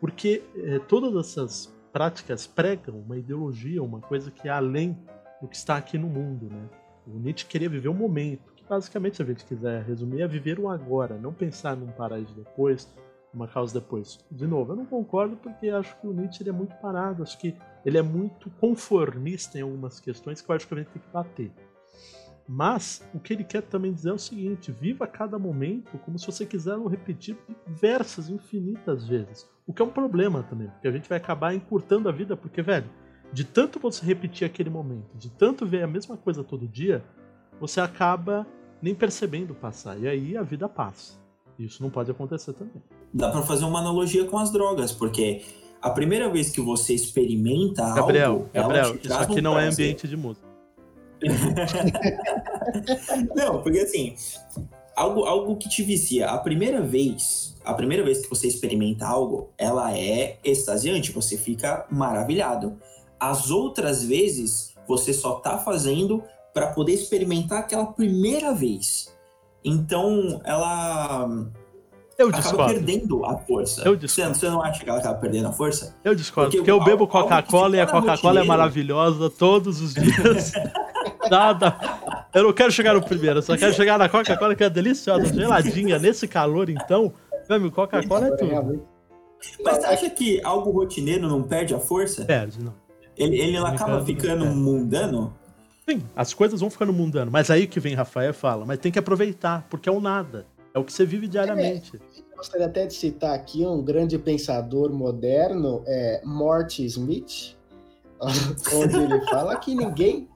Porque 0.00 0.42
eh, 0.54 0.78
todas 0.86 1.14
essas 1.16 1.72
práticas 1.94 2.46
pregam 2.46 2.96
uma 3.00 3.16
ideologia, 3.16 3.82
uma 3.82 4.00
coisa 4.00 4.30
que 4.30 4.48
é 4.48 4.50
além 4.50 4.98
do 5.40 5.48
que 5.48 5.56
está 5.56 5.76
aqui 5.76 5.96
no 5.96 6.08
mundo, 6.08 6.46
né? 6.50 6.68
O 7.06 7.18
Nietzsche 7.18 7.46
queria 7.46 7.68
viver 7.68 7.88
o 7.88 7.94
momento, 7.94 8.52
que 8.53 8.53
basicamente, 8.68 9.16
se 9.16 9.22
a 9.22 9.26
gente 9.26 9.44
quiser 9.44 9.82
resumir, 9.82 10.22
é 10.22 10.28
viver 10.28 10.58
o 10.58 10.68
agora, 10.68 11.16
não 11.18 11.32
pensar 11.32 11.76
num 11.76 11.92
paraíso 11.92 12.34
depois, 12.34 12.88
uma 13.32 13.48
causa 13.48 13.78
depois. 13.80 14.18
De 14.30 14.46
novo, 14.46 14.72
eu 14.72 14.76
não 14.76 14.86
concordo 14.86 15.36
porque 15.36 15.68
acho 15.68 15.98
que 16.00 16.06
o 16.06 16.12
Nietzsche 16.12 16.48
é 16.48 16.52
muito 16.52 16.74
parado, 16.76 17.22
acho 17.22 17.38
que 17.38 17.54
ele 17.84 17.98
é 17.98 18.02
muito 18.02 18.50
conformista 18.60 19.58
em 19.58 19.62
algumas 19.62 20.00
questões 20.00 20.40
que 20.40 20.50
eu 20.50 20.54
acho 20.54 20.66
que 20.66 20.74
a 20.74 20.78
gente 20.78 20.90
tem 20.90 21.02
que 21.02 21.12
bater. 21.12 21.52
Mas 22.46 23.02
o 23.14 23.18
que 23.18 23.32
ele 23.32 23.44
quer 23.44 23.62
também 23.62 23.92
dizer 23.92 24.10
é 24.10 24.12
o 24.12 24.18
seguinte: 24.18 24.70
viva 24.70 25.06
cada 25.06 25.38
momento 25.38 25.98
como 25.98 26.18
se 26.18 26.26
você 26.26 26.44
quiser 26.44 26.76
o 26.76 26.86
repetir 26.86 27.36
diversas, 27.66 28.28
infinitas 28.28 29.08
vezes. 29.08 29.48
O 29.66 29.72
que 29.72 29.80
é 29.80 29.84
um 29.84 29.90
problema 29.90 30.42
também, 30.42 30.68
porque 30.68 30.88
a 30.88 30.92
gente 30.92 31.08
vai 31.08 31.16
acabar 31.16 31.54
encurtando 31.54 32.08
a 32.08 32.12
vida, 32.12 32.36
porque, 32.36 32.60
velho, 32.60 32.88
de 33.32 33.44
tanto 33.44 33.80
você 33.80 34.04
repetir 34.04 34.46
aquele 34.46 34.68
momento, 34.68 35.16
de 35.16 35.30
tanto 35.30 35.66
ver 35.66 35.82
a 35.82 35.86
mesma 35.86 36.18
coisa 36.18 36.44
todo 36.44 36.68
dia, 36.68 37.02
você 37.60 37.80
acaba 37.80 38.46
nem 38.80 38.94
percebendo 38.94 39.54
passar. 39.54 39.98
E 39.98 40.06
aí 40.06 40.36
a 40.36 40.42
vida 40.42 40.68
passa. 40.68 41.14
Isso 41.58 41.82
não 41.82 41.90
pode 41.90 42.10
acontecer 42.10 42.52
também. 42.52 42.82
Dá 43.12 43.30
pra 43.30 43.42
fazer 43.42 43.64
uma 43.64 43.78
analogia 43.78 44.24
com 44.24 44.38
as 44.38 44.50
drogas, 44.50 44.92
porque 44.92 45.42
a 45.80 45.90
primeira 45.90 46.28
vez 46.28 46.50
que 46.50 46.60
você 46.60 46.94
experimenta 46.94 47.94
Gabriel, 47.94 48.32
algo, 48.32 48.50
Gabriel, 48.52 48.98
isso 49.02 49.14
aqui 49.14 49.38
um 49.38 49.42
não 49.42 49.58
é 49.58 49.62
prazer. 49.62 49.84
ambiente 49.84 50.08
de 50.08 50.16
música. 50.16 50.46
Não, 53.34 53.62
porque 53.62 53.78
assim, 53.78 54.14
algo, 54.94 55.24
algo 55.24 55.56
que 55.56 55.68
te 55.68 55.82
vicia, 55.82 56.28
a 56.28 56.38
primeira 56.38 56.82
vez, 56.82 57.56
a 57.64 57.72
primeira 57.72 58.04
vez 58.04 58.22
que 58.22 58.28
você 58.28 58.46
experimenta 58.46 59.06
algo, 59.06 59.50
ela 59.56 59.96
é 59.96 60.38
extasiante, 60.44 61.12
você 61.12 61.38
fica 61.38 61.86
maravilhado. 61.90 62.76
As 63.18 63.50
outras 63.50 64.04
vezes, 64.04 64.74
você 64.86 65.14
só 65.14 65.36
tá 65.36 65.56
fazendo 65.58 66.22
para 66.54 66.68
poder 66.68 66.92
experimentar 66.92 67.58
aquela 67.60 67.86
primeira 67.86 68.54
vez. 68.54 69.12
Então, 69.64 70.40
ela 70.44 71.28
Eu 72.16 72.28
acaba 72.28 72.42
discordo. 72.42 72.72
perdendo 72.74 73.24
a 73.26 73.36
força. 73.38 73.82
Eu 73.82 73.94
Você, 73.94 74.06
discordo. 74.06 74.34
você 74.38 74.48
não 74.48 74.62
acha 74.62 74.84
que 74.84 74.88
ela 74.88 74.98
acaba 75.00 75.18
perdendo 75.18 75.48
a 75.48 75.52
força? 75.52 75.96
Eu 76.04 76.14
discordo, 76.14 76.50
Porque 76.50 76.58
porque 76.58 76.70
eu 76.70 76.82
bebo 76.84 77.08
Coca-Cola 77.08 77.76
e 77.76 77.80
a 77.80 77.86
Coca-Cola 77.86 78.40
é 78.40 78.44
maravilhosa 78.44 79.28
todos 79.28 79.80
os 79.80 79.94
dias. 79.94 80.52
Nada. 81.30 81.76
Eu 82.32 82.44
não 82.44 82.52
quero 82.52 82.70
chegar 82.70 82.94
no 82.94 83.02
primeiro, 83.02 83.38
eu 83.38 83.42
só 83.42 83.56
quero 83.56 83.72
chegar 83.74 83.98
na 83.98 84.08
Coca-Cola 84.08 84.54
que 84.54 84.62
é 84.64 84.70
deliciosa, 84.70 85.26
geladinha. 85.32 85.98
Nesse 85.98 86.28
calor, 86.28 86.68
então, 86.68 87.12
meu 87.48 87.56
amigo, 87.56 87.74
Coca-Cola 87.74 88.28
é 88.28 88.30
tudo. 88.36 88.48
Realmente. 88.50 88.82
Mas 89.64 89.76
você 89.78 89.86
acha 89.86 90.10
que 90.10 90.40
algo 90.44 90.70
rotineiro 90.70 91.28
não 91.28 91.42
perde 91.42 91.74
a 91.74 91.78
força? 91.80 92.24
Perde, 92.24 92.62
não. 92.62 92.72
Ele, 93.16 93.38
ele 93.38 93.56
acaba 93.58 93.96
perde, 93.96 94.06
ficando 94.06 94.46
mundano? 94.46 95.34
Sim, 95.88 96.02
as 96.16 96.32
coisas 96.32 96.60
vão 96.60 96.70
ficando 96.70 96.92
mundano, 96.92 97.30
mas 97.30 97.50
aí 97.50 97.66
que 97.66 97.78
vem 97.78 97.94
Rafael 97.94 98.32
fala, 98.32 98.64
mas 98.64 98.78
tem 98.78 98.90
que 98.90 98.98
aproveitar, 98.98 99.66
porque 99.68 99.88
é 99.88 99.92
o 99.92 100.00
nada. 100.00 100.46
É 100.72 100.78
o 100.78 100.84
que 100.84 100.92
você 100.92 101.04
vive 101.04 101.28
diariamente. 101.28 101.92
Eu 101.94 102.36
gostaria 102.36 102.66
até 102.66 102.86
de 102.86 102.94
citar 102.94 103.34
aqui 103.34 103.64
um 103.64 103.82
grande 103.82 104.18
pensador 104.18 104.92
moderno, 104.92 105.82
é 105.86 106.22
Morty 106.24 106.84
Smith, 106.86 107.54
onde 108.20 108.96
ele 108.96 109.20
fala 109.26 109.56
que 109.56 109.74
ninguém 109.74 110.28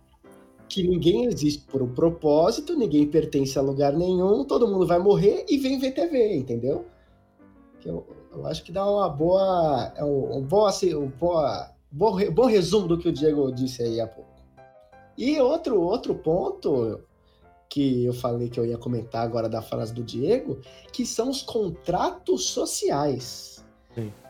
que 0.69 0.87
ninguém 0.87 1.25
existe 1.25 1.65
por 1.67 1.81
um 1.81 1.89
propósito, 1.95 2.77
ninguém 2.77 3.07
pertence 3.07 3.59
a 3.59 3.63
lugar 3.63 3.95
nenhum, 3.95 4.45
todo 4.45 4.69
mundo 4.69 4.87
vai 4.87 4.99
morrer 4.99 5.47
e 5.49 5.57
vem 5.57 5.79
ver 5.79 5.93
TV, 5.93 6.37
entendeu? 6.37 6.85
Eu, 7.83 8.07
eu 8.31 8.47
acho 8.47 8.63
que 8.63 8.71
dá 8.71 8.85
uma 8.85 9.09
boa, 9.09 9.93
é 9.97 10.05
um, 10.05 10.37
um 10.37 10.43
bom, 10.43 10.67
assim, 10.67 10.95
um 10.95 11.09
boa, 11.09 11.71
bom, 11.91 12.19
bom 12.33 12.45
resumo 12.45 12.87
do 12.87 12.99
que 12.99 13.09
o 13.09 13.13
Diego 13.13 13.51
disse 13.51 13.83
aí 13.83 13.99
há 13.99 14.07
pouco. 14.07 14.38
E 15.19 15.39
outro, 15.41 15.81
outro 15.81 16.15
ponto 16.15 17.01
que 17.69 18.05
eu 18.05 18.15
falei 18.15 18.49
que 18.49 18.59
eu 18.59 18.65
ia 18.65 18.79
comentar 18.79 19.23
agora 19.25 19.49
da 19.49 19.61
frase 19.61 19.93
do 19.93 20.03
Diego, 20.03 20.59
que 20.93 21.05
são 21.05 21.29
os 21.29 21.43
contratos 21.43 22.47
sociais. 22.49 23.63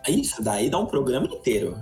Isso 0.09 0.43
daí 0.43 0.71
dá 0.71 0.79
um 0.79 0.87
programa 0.87 1.27
inteiro. 1.27 1.77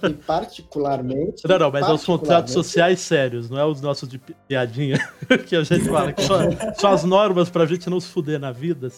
que 0.00 0.14
particularmente. 0.26 1.46
Não, 1.46 1.58
não, 1.58 1.70
mas 1.70 1.86
é 1.86 1.92
os 1.92 2.04
contratos 2.04 2.52
sociais 2.54 3.00
sérios, 3.00 3.48
não 3.50 3.58
é 3.58 3.64
os 3.66 3.80
nossos 3.80 4.08
de 4.08 4.18
pi- 4.18 4.34
piadinha 4.48 4.98
que 5.46 5.54
a 5.54 5.62
gente 5.62 5.84
fala. 5.84 6.12
Que 6.12 6.22
só, 6.22 6.38
só 6.78 6.88
as 6.94 7.04
normas 7.04 7.50
pra 7.50 7.66
gente 7.66 7.88
não 7.90 8.00
se 8.00 8.08
fuder 8.08 8.40
na 8.40 8.50
vida. 8.50 8.90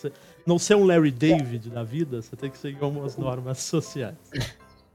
Não 0.46 0.58
ser 0.58 0.76
um 0.76 0.84
Larry 0.84 1.10
David 1.10 1.70
na 1.70 1.82
vida, 1.82 2.22
você 2.22 2.36
tem 2.36 2.50
que 2.50 2.58
seguir 2.58 2.82
algumas 2.82 3.16
normas 3.16 3.58
sociais. 3.58 4.16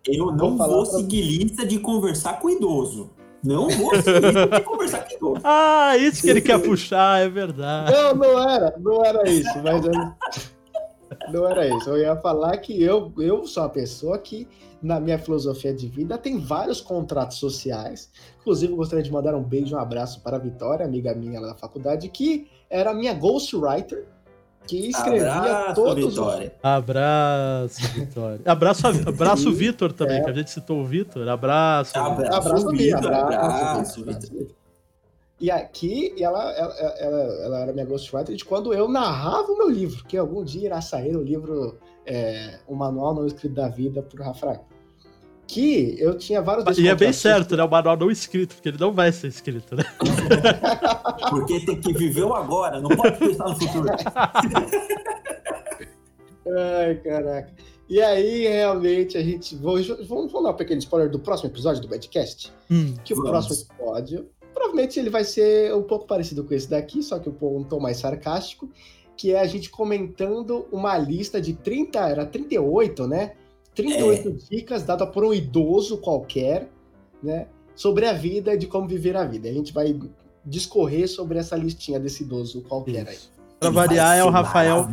Eu 0.07 0.27
não 0.31 0.57
Vou 0.57 0.67
vou 0.67 0.83
pra- 0.83 0.97
seguir 0.97 1.21
lista 1.21 1.65
de 1.65 1.77
conversar 1.79 2.39
com 2.39 2.49
idoso. 2.49 3.09
Não 3.43 3.69
vou 3.69 3.95
seguir 4.01 4.63
conversar 4.63 5.07
com 5.07 5.15
idoso. 5.15 5.41
Ah, 5.43 5.95
isso 5.97 6.21
que 6.21 6.29
ele 6.29 6.41
quer 6.41 6.59
puxar, 6.59 7.21
é 7.21 7.29
verdade. 7.29 7.91
Não, 7.91 8.15
não 8.15 8.49
era, 8.49 8.75
não 8.79 9.05
era 9.05 9.29
isso, 9.29 9.57
mas 9.63 9.85
eu... 9.85 9.91
não 11.31 11.47
era 11.47 11.67
isso. 11.67 11.89
Eu 11.89 11.97
ia 11.97 12.15
falar 12.17 12.57
que 12.57 12.81
eu, 12.81 13.13
eu 13.17 13.45
sou 13.45 13.63
uma 13.63 13.69
pessoa 13.69 14.17
que, 14.17 14.47
na 14.81 14.99
minha 14.99 15.17
filosofia 15.17 15.73
de 15.73 15.87
vida, 15.87 16.17
tem 16.17 16.39
vários 16.39 16.81
contratos 16.81 17.37
sociais. 17.37 18.09
Inclusive, 18.41 18.73
eu 18.73 18.77
gostaria 18.77 19.03
de 19.03 19.11
mandar 19.11 19.35
um 19.35 19.43
beijo, 19.43 19.75
um 19.75 19.79
abraço 19.79 20.21
para 20.21 20.37
a 20.37 20.39
Vitória, 20.39 20.85
amiga 20.85 21.13
minha 21.13 21.39
lá 21.39 21.47
da 21.47 21.55
faculdade, 21.55 22.09
que 22.09 22.47
era 22.69 22.91
a 22.91 22.93
minha 22.93 23.13
ghostwriter, 23.13 24.05
que 24.67 24.89
escrevia 24.89 25.33
Abraço, 25.33 25.75
todos 25.75 26.05
os 26.05 26.15
Vitória. 26.15 26.53
Abraço, 26.61 27.87
Vitória. 27.93 28.39
Abraço, 28.45 28.87
abraço 28.87 29.51
Vitor 29.53 29.93
também, 29.93 30.23
que 30.23 30.29
a 30.29 30.33
gente 30.33 30.51
citou 30.51 30.81
o 30.81 30.85
Vitor. 30.85 31.27
Abraço. 31.27 31.97
Abraço, 31.97 32.69
Vitor. 32.69 33.13
abraço. 33.13 34.03
Vitor. 34.03 34.47
E 35.39 35.51
aqui, 35.51 36.15
ela, 36.19 36.51
ela, 36.51 36.73
ela, 36.73 37.19
ela 37.43 37.59
era 37.59 37.73
minha 37.73 37.85
ghostwriter 37.85 38.35
de 38.35 38.43
quando 38.43 38.73
eu 38.73 38.87
narrava 38.87 39.51
o 39.51 39.57
meu 39.57 39.69
livro, 39.69 40.03
que 40.05 40.17
algum 40.17 40.43
dia 40.43 40.65
irá 40.65 40.81
sair 40.81 41.15
o 41.15 41.21
livro 41.21 41.77
é, 42.05 42.59
O 42.67 42.75
Manual 42.75 43.13
Não 43.13 43.27
Escrito 43.27 43.53
da 43.53 43.67
Vida, 43.67 44.01
por 44.01 44.19
Rafael. 44.19 44.65
Que 45.47 45.95
eu 45.97 46.17
tinha 46.17 46.41
vários 46.41 46.77
E 46.77 46.87
é 46.89 46.93
bem 46.95 47.13
certo, 47.13 47.55
né? 47.55 47.63
O 47.63 47.69
manual 47.69 47.95
não 47.97 48.11
escrito, 48.11 48.55
porque 48.55 48.67
ele 48.69 48.77
não 48.79 48.91
vai 48.91 49.11
ser 49.13 49.27
escrito, 49.27 49.75
né? 49.75 49.83
Porque 51.29 51.65
tem 51.65 51.79
que 51.81 51.93
viver 51.93 52.23
o 52.23 52.33
agora, 52.33 52.79
não 52.81 52.89
pode 52.89 53.17
pensar 53.17 53.47
no 53.49 53.55
futuro. 53.59 53.87
Ai, 56.57 56.95
caraca. 57.03 57.53
E 57.89 58.01
aí, 58.01 58.47
realmente, 58.47 59.17
a 59.17 59.23
gente. 59.23 59.55
Vamos, 59.55 59.87
vamos 60.07 60.31
dar 60.43 60.51
um 60.51 60.53
pequeno 60.55 60.79
spoiler 60.79 61.09
do 61.09 61.19
próximo 61.19 61.49
episódio 61.49 61.81
do 61.81 61.87
Badcast? 61.87 62.53
Hum, 62.69 62.93
Que 63.03 63.13
o 63.13 63.17
Vamos. 63.17 63.31
próximo 63.31 63.65
episódio, 63.71 64.29
provavelmente 64.53 64.99
ele 64.99 65.09
vai 65.09 65.23
ser 65.23 65.73
um 65.73 65.83
pouco 65.83 66.05
parecido 66.07 66.43
com 66.43 66.53
esse 66.53 66.69
daqui, 66.69 67.01
só 67.03 67.19
que 67.19 67.29
um 67.29 67.33
pouco- 67.33 67.57
um 67.59 67.63
tom 67.63 67.79
mais 67.79 67.97
sarcástico, 67.97 68.69
que 69.15 69.33
é 69.33 69.39
a 69.39 69.47
gente 69.47 69.69
comentando 69.69 70.67
uma 70.71 70.97
lista 70.97 71.39
de 71.41 71.53
30, 71.53 71.99
era 72.07 72.25
38, 72.25 73.07
né? 73.07 73.33
38 73.77 74.31
dicas 74.49 74.83
dadas 74.83 75.09
por 75.09 75.23
um 75.23 75.33
idoso 75.33 75.97
qualquer, 75.99 76.69
né? 77.21 77.47
Sobre 77.75 78.07
a 78.07 78.13
vida 78.13 78.53
e 78.53 78.57
de 78.57 78.67
como 78.67 78.87
viver 78.87 79.15
a 79.15 79.23
vida. 79.23 79.47
A 79.47 79.53
gente 79.53 79.71
vai 79.71 79.97
discorrer 80.43 81.07
sobre 81.07 81.37
essa 81.37 81.55
listinha 81.55 81.99
desse 81.99 82.23
idoso 82.23 82.61
qualquer 82.63 83.07
aí. 83.07 83.15
isso. 83.15 83.31
Pra 83.59 83.69
Ele 83.69 83.75
variar, 83.75 84.07
vai 84.07 84.19
é 84.19 84.23
o 84.23 84.29
Rafael. 84.29 84.87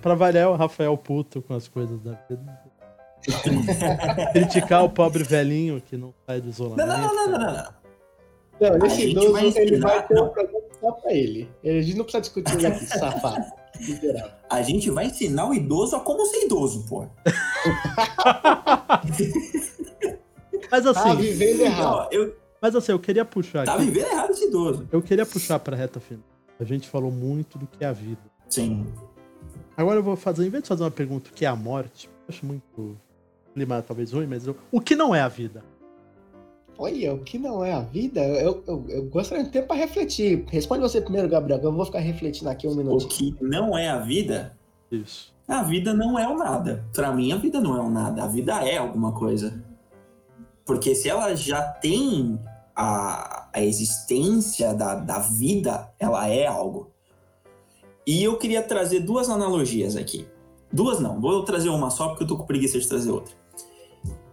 Pra 0.00 0.14
variar, 0.14 0.44
é 0.44 0.48
o 0.48 0.54
Rafael 0.54 0.96
puto 0.96 1.42
com 1.42 1.54
as 1.54 1.68
coisas 1.68 2.00
da 2.00 2.12
vida. 2.28 2.68
Criticar 4.32 4.84
o 4.84 4.90
pobre 4.90 5.24
velhinho 5.24 5.80
que 5.80 5.96
não 5.96 6.14
sai 6.26 6.40
do 6.40 6.48
isolamento. 6.48 6.86
não, 6.86 6.98
não, 6.98 7.14
não, 7.14 7.30
não, 7.30 7.38
não, 7.38 7.54
não. 7.54 8.86
Esse 8.86 9.10
idoso, 9.10 9.32
vai 9.32 9.46
ele 9.56 9.76
vai 9.78 10.06
ter 10.06 10.20
um 10.20 10.28
programa 10.28 10.64
só 10.80 10.92
pra 10.92 11.12
ele. 11.12 11.48
A 11.64 11.80
gente 11.80 11.96
não 11.96 12.04
precisa 12.04 12.20
discutir 12.20 12.56
ele 12.56 12.66
aqui, 12.66 12.86
safado. 12.98 13.44
A 14.50 14.62
gente 14.62 14.90
vai 14.90 15.06
ensinar 15.06 15.48
o 15.48 15.54
idoso 15.54 15.96
a 15.96 16.00
como 16.00 16.24
ser 16.26 16.44
idoso, 16.46 16.84
pô. 16.88 17.06
Mas 20.70 20.84
Tá 20.84 20.90
assim, 20.90 21.16
vivendo 21.16 21.60
errado. 21.60 22.08
Eu, 22.12 22.36
mas 22.60 22.74
assim, 22.74 22.92
eu 22.92 22.98
queria 22.98 23.24
puxar 23.24 23.64
tá 23.64 23.74
aqui. 23.74 23.84
vivendo 23.84 24.06
errado 24.10 24.30
esse 24.30 24.46
idoso. 24.46 24.88
Eu 24.92 25.00
queria 25.00 25.24
puxar 25.24 25.58
pra 25.58 25.76
reta 25.76 26.00
final. 26.00 26.24
A 26.60 26.64
gente 26.64 26.88
falou 26.88 27.10
muito 27.10 27.56
do 27.58 27.66
que 27.66 27.84
é 27.84 27.86
a 27.88 27.92
vida. 27.92 28.20
Sim. 28.48 28.86
Agora 29.76 30.00
eu 30.00 30.02
vou 30.02 30.16
fazer, 30.16 30.44
em 30.46 30.50
vez 30.50 30.64
de 30.64 30.68
fazer 30.68 30.82
uma 30.82 30.90
pergunta 30.90 31.30
o 31.30 31.32
que 31.32 31.44
é 31.44 31.48
a 31.48 31.54
morte, 31.56 32.08
eu 32.08 32.34
acho 32.34 32.44
muito 32.44 32.96
clima 33.54 33.80
talvez 33.80 34.12
ruim, 34.12 34.26
mas 34.26 34.46
eu, 34.46 34.56
o 34.72 34.80
que 34.80 34.96
não 34.96 35.14
é 35.14 35.20
a 35.20 35.28
vida? 35.28 35.62
Olha, 36.80 37.12
o 37.12 37.18
que 37.24 37.38
não 37.38 37.64
é 37.64 37.72
a 37.72 37.80
vida, 37.80 38.20
eu, 38.24 38.62
eu, 38.66 38.84
eu 38.88 39.04
gostaria 39.06 39.42
de 39.42 39.50
ter 39.50 39.66
pra 39.66 39.74
refletir. 39.74 40.44
Responde 40.48 40.80
você 40.80 41.00
primeiro, 41.00 41.28
Gabriel, 41.28 41.58
que 41.58 41.66
eu 41.66 41.72
vou 41.72 41.84
ficar 41.84 41.98
refletindo 41.98 42.48
aqui 42.48 42.68
um 42.68 42.72
O 42.72 42.76
minutinho. 42.76 43.34
que 43.34 43.44
não 43.44 43.76
é 43.76 43.88
a 43.88 43.98
vida, 43.98 44.56
Isso. 44.90 45.34
a 45.48 45.62
vida 45.64 45.92
não 45.92 46.16
é 46.16 46.28
o 46.28 46.36
nada. 46.36 46.84
Pra 46.94 47.12
mim, 47.12 47.32
a 47.32 47.36
vida 47.36 47.60
não 47.60 47.76
é 47.76 47.80
o 47.80 47.90
nada. 47.90 48.22
A 48.22 48.28
vida 48.28 48.64
é 48.64 48.76
alguma 48.76 49.10
coisa. 49.10 49.60
Porque 50.64 50.94
se 50.94 51.08
ela 51.08 51.34
já 51.34 51.62
tem 51.62 52.38
a, 52.76 53.48
a 53.52 53.60
existência 53.60 54.72
da, 54.72 54.94
da 54.94 55.18
vida, 55.18 55.92
ela 55.98 56.28
é 56.28 56.46
algo. 56.46 56.92
E 58.06 58.22
eu 58.22 58.38
queria 58.38 58.62
trazer 58.62 59.00
duas 59.00 59.28
analogias 59.28 59.96
aqui. 59.96 60.28
Duas 60.72 61.00
não, 61.00 61.20
vou 61.20 61.42
trazer 61.44 61.70
uma 61.70 61.90
só 61.90 62.08
porque 62.08 62.22
eu 62.22 62.28
tô 62.28 62.36
com 62.36 62.46
preguiça 62.46 62.78
de 62.78 62.86
trazer 62.86 63.10
outra. 63.10 63.34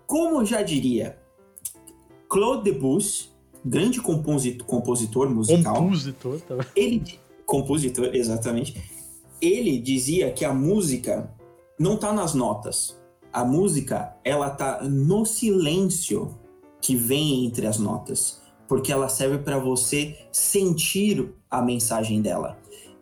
Como 0.05 0.45
já 0.45 0.61
diria 0.61 1.17
Claude 2.29 2.63
Debussy, 2.71 3.29
grande 3.63 4.01
composi- 4.01 4.57
compositor 4.65 5.29
musical, 5.29 5.75
Compositor, 5.75 6.39
tá? 6.41 6.65
ele 6.75 7.19
compositor 7.45 8.09
exatamente. 8.13 8.81
Ele 9.41 9.77
dizia 9.77 10.31
que 10.31 10.43
a 10.45 10.53
música 10.53 11.29
não 11.79 11.97
tá 11.97 12.11
nas 12.13 12.33
notas. 12.33 12.97
A 13.31 13.43
música 13.43 14.15
ela 14.23 14.49
tá 14.49 14.81
no 14.83 15.25
silêncio 15.25 16.37
que 16.81 16.95
vem 16.95 17.45
entre 17.45 17.67
as 17.67 17.77
notas 17.77 18.41
porque 18.67 18.91
ela 18.91 19.07
serve 19.09 19.37
para 19.39 19.59
você 19.59 20.17
sentir 20.31 21.31
a 21.51 21.61
mensagem 21.61 22.19
dela. 22.21 22.57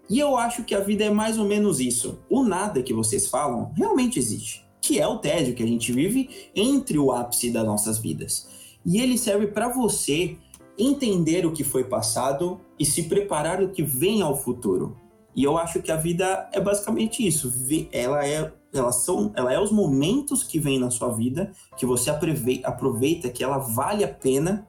E 0.09 0.19
eu 0.19 0.36
acho 0.36 0.65
que 0.65 0.75
a 0.75 0.81
vida 0.81 1.05
é 1.05 1.09
mais 1.09 1.38
ou 1.38 1.45
menos 1.45 1.79
isso. 1.79 2.19
O 2.29 2.43
nada 2.43 2.83
que 2.83 2.93
vocês 2.93 3.27
falam 3.27 3.71
realmente 3.75 4.19
existe 4.19 4.63
que 4.81 4.99
é 4.99 5.07
o 5.07 5.17
tédio 5.19 5.55
que 5.55 5.63
a 5.63 5.67
gente 5.67 5.93
vive 5.93 6.29
entre 6.53 6.99
o 6.99 7.13
ápice 7.13 7.49
das 7.49 7.65
nossas 7.65 7.97
vidas 7.99 8.49
e 8.85 8.99
ele 8.99 9.17
serve 9.17 9.47
para 9.47 9.69
você 9.69 10.37
entender 10.77 11.45
o 11.45 11.51
que 11.51 11.63
foi 11.63 11.83
passado 11.83 12.59
e 12.79 12.85
se 12.85 13.03
preparar 13.03 13.61
o 13.61 13.69
que 13.69 13.83
vem 13.83 14.21
ao 14.21 14.35
futuro. 14.35 14.97
E 15.35 15.43
eu 15.43 15.57
acho 15.57 15.81
que 15.81 15.91
a 15.91 15.95
vida 15.95 16.49
é 16.51 16.59
basicamente 16.59 17.25
isso. 17.25 17.51
Ela 17.91 18.25
é, 18.27 18.51
elas 18.73 19.03
são, 19.03 19.31
ela 19.35 19.51
é 19.51 19.59
os 19.59 19.71
momentos 19.71 20.43
que 20.43 20.59
vêm 20.59 20.79
na 20.79 20.91
sua 20.91 21.09
vida 21.09 21.51
que 21.77 21.85
você 21.85 22.09
aprove- 22.09 22.61
aproveita, 22.63 23.29
que 23.29 23.43
ela 23.43 23.57
vale 23.57 24.03
a 24.03 24.07
pena. 24.07 24.67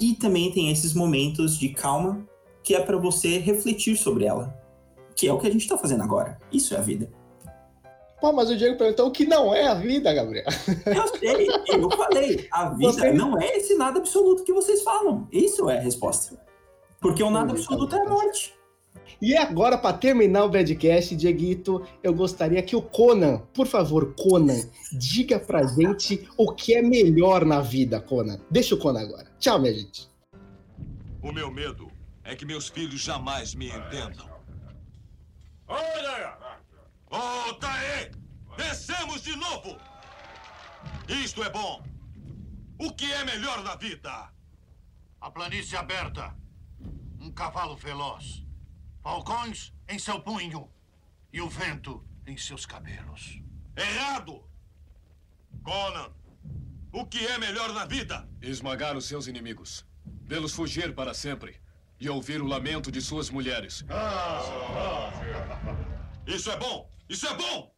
E 0.00 0.14
também 0.14 0.50
tem 0.50 0.70
esses 0.70 0.92
momentos 0.92 1.56
de 1.58 1.68
calma 1.70 2.26
que 2.62 2.74
é 2.74 2.80
para 2.80 2.96
você 2.96 3.38
refletir 3.38 3.96
sobre 3.96 4.24
ela, 4.24 4.58
que 5.14 5.28
é 5.28 5.32
o 5.32 5.38
que 5.38 5.46
a 5.46 5.50
gente 5.50 5.62
está 5.62 5.78
fazendo 5.78 6.02
agora. 6.02 6.38
Isso 6.50 6.74
é 6.74 6.78
a 6.78 6.82
vida. 6.82 7.10
Pô, 8.24 8.32
mas 8.32 8.48
o 8.48 8.56
Diego 8.56 8.78
perguntou 8.78 9.08
o 9.08 9.10
que 9.10 9.26
não 9.26 9.54
é 9.54 9.66
a 9.66 9.74
vida, 9.74 10.10
Gabriel. 10.14 10.46
Eu 10.86 11.08
sei, 11.18 11.46
eu 11.68 11.90
falei. 11.90 12.48
A 12.50 12.70
vida 12.70 12.90
Você- 12.90 13.12
não 13.12 13.38
é 13.38 13.58
esse 13.58 13.74
nada 13.74 13.98
absoluto 13.98 14.44
que 14.44 14.52
vocês 14.54 14.82
falam. 14.82 15.28
Isso 15.30 15.68
é 15.68 15.76
a 15.76 15.80
resposta. 15.82 16.42
Porque 17.02 17.22
o 17.22 17.28
nada 17.28 17.52
absoluto 17.52 17.94
é 17.94 18.00
a 18.00 18.08
morte. 18.08 18.54
E 19.20 19.36
agora, 19.36 19.76
para 19.76 19.98
terminar 19.98 20.44
o 20.44 20.48
Badcast, 20.48 21.14
Dieguito, 21.14 21.86
eu 22.02 22.14
gostaria 22.14 22.62
que 22.62 22.74
o 22.74 22.80
Conan, 22.80 23.42
por 23.52 23.66
favor, 23.66 24.14
Conan, 24.14 24.58
diga 24.90 25.38
pra 25.38 25.66
gente 25.66 26.26
o 26.38 26.50
que 26.50 26.74
é 26.74 26.80
melhor 26.80 27.44
na 27.44 27.60
vida, 27.60 28.00
Conan. 28.00 28.40
Deixa 28.50 28.74
o 28.74 28.78
Conan 28.78 29.02
agora. 29.02 29.26
Tchau, 29.38 29.58
minha 29.58 29.74
gente. 29.74 30.08
O 31.22 31.30
meu 31.30 31.50
medo 31.50 31.92
é 32.24 32.34
que 32.34 32.46
meus 32.46 32.70
filhos 32.70 33.02
jamais 33.02 33.54
me 33.54 33.66
entendam. 33.68 34.32
Olha! 35.68 36.43
Volta 37.14 37.70
aí! 37.70 38.10
Descemos 38.56 39.22
de 39.22 39.36
novo! 39.36 39.78
Isto 41.08 41.44
é 41.44 41.48
bom! 41.48 41.80
O 42.76 42.92
que 42.92 43.12
é 43.12 43.24
melhor 43.24 43.62
na 43.62 43.76
vida? 43.76 44.32
A 45.20 45.30
planície 45.30 45.76
aberta. 45.76 46.34
Um 47.20 47.30
cavalo 47.30 47.76
veloz. 47.76 48.44
Falcões 49.00 49.72
em 49.88 49.96
seu 49.96 50.18
punho. 50.20 50.68
E 51.32 51.40
o 51.40 51.48
vento 51.48 52.04
em 52.26 52.36
seus 52.36 52.66
cabelos. 52.66 53.40
Errado! 53.76 54.42
Conan, 55.62 56.12
o 56.92 57.06
que 57.06 57.24
é 57.26 57.38
melhor 57.38 57.72
na 57.72 57.84
vida? 57.84 58.28
Esmagar 58.42 58.96
os 58.96 59.06
seus 59.06 59.28
inimigos, 59.28 59.86
vê-los 60.04 60.52
fugir 60.52 60.92
para 60.92 61.14
sempre 61.14 61.60
e 62.00 62.08
ouvir 62.08 62.42
o 62.42 62.46
lamento 62.46 62.90
de 62.90 63.00
suas 63.00 63.30
mulheres. 63.30 63.84
Isso 66.26 66.50
é 66.50 66.56
bom! 66.56 66.93
Isso 67.08 67.26
é 67.26 67.34
bom! 67.36 67.72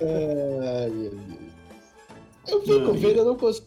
Ai, 0.00 0.90
meu 0.90 1.10
Deus. 1.10 2.64
fico 2.64 2.92
vendo, 2.94 3.18
eu 3.18 3.24
não 3.24 3.36
consigo. 3.36 3.66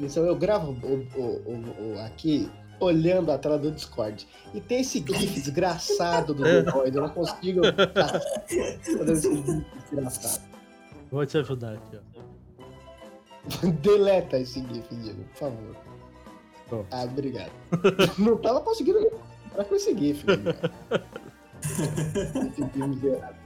Isso, 0.00 0.18
eu 0.20 0.34
gravo 0.36 0.72
o, 0.82 1.20
o- 1.20 1.94
o- 1.94 2.00
aqui 2.00 2.50
olhando 2.80 3.30
a 3.32 3.38
tela 3.38 3.58
do 3.58 3.70
Discord. 3.70 4.26
E 4.54 4.60
tem 4.60 4.80
esse 4.80 4.98
GIF 4.98 5.34
desgraçado 5.40 6.32
do 6.34 6.42
Void. 6.72 6.96
Eu 6.96 7.02
não 7.02 7.08
consigo. 7.10 7.60
desgraçado. 9.90 10.44
Vou 11.10 11.24
te 11.26 11.38
ajudar 11.38 11.74
aqui, 11.74 11.96
ó. 11.96 13.66
Deleta 13.82 14.38
esse 14.38 14.60
GIF, 14.60 14.94
Diego, 14.94 15.24
por 15.24 15.36
favor. 15.38 15.76
Pronto. 16.68 16.86
Ah, 16.90 17.04
obrigado. 17.04 17.50
Não 18.18 18.36
tava 18.36 18.60
conseguindo 18.60 19.10
parar 19.50 19.64
com 19.64 19.74
esse 19.74 19.96
GIF. 19.96 20.22
né? 20.26 20.54
Esse 21.62 22.56
GIF 22.56 22.76
miserável. 22.76 23.36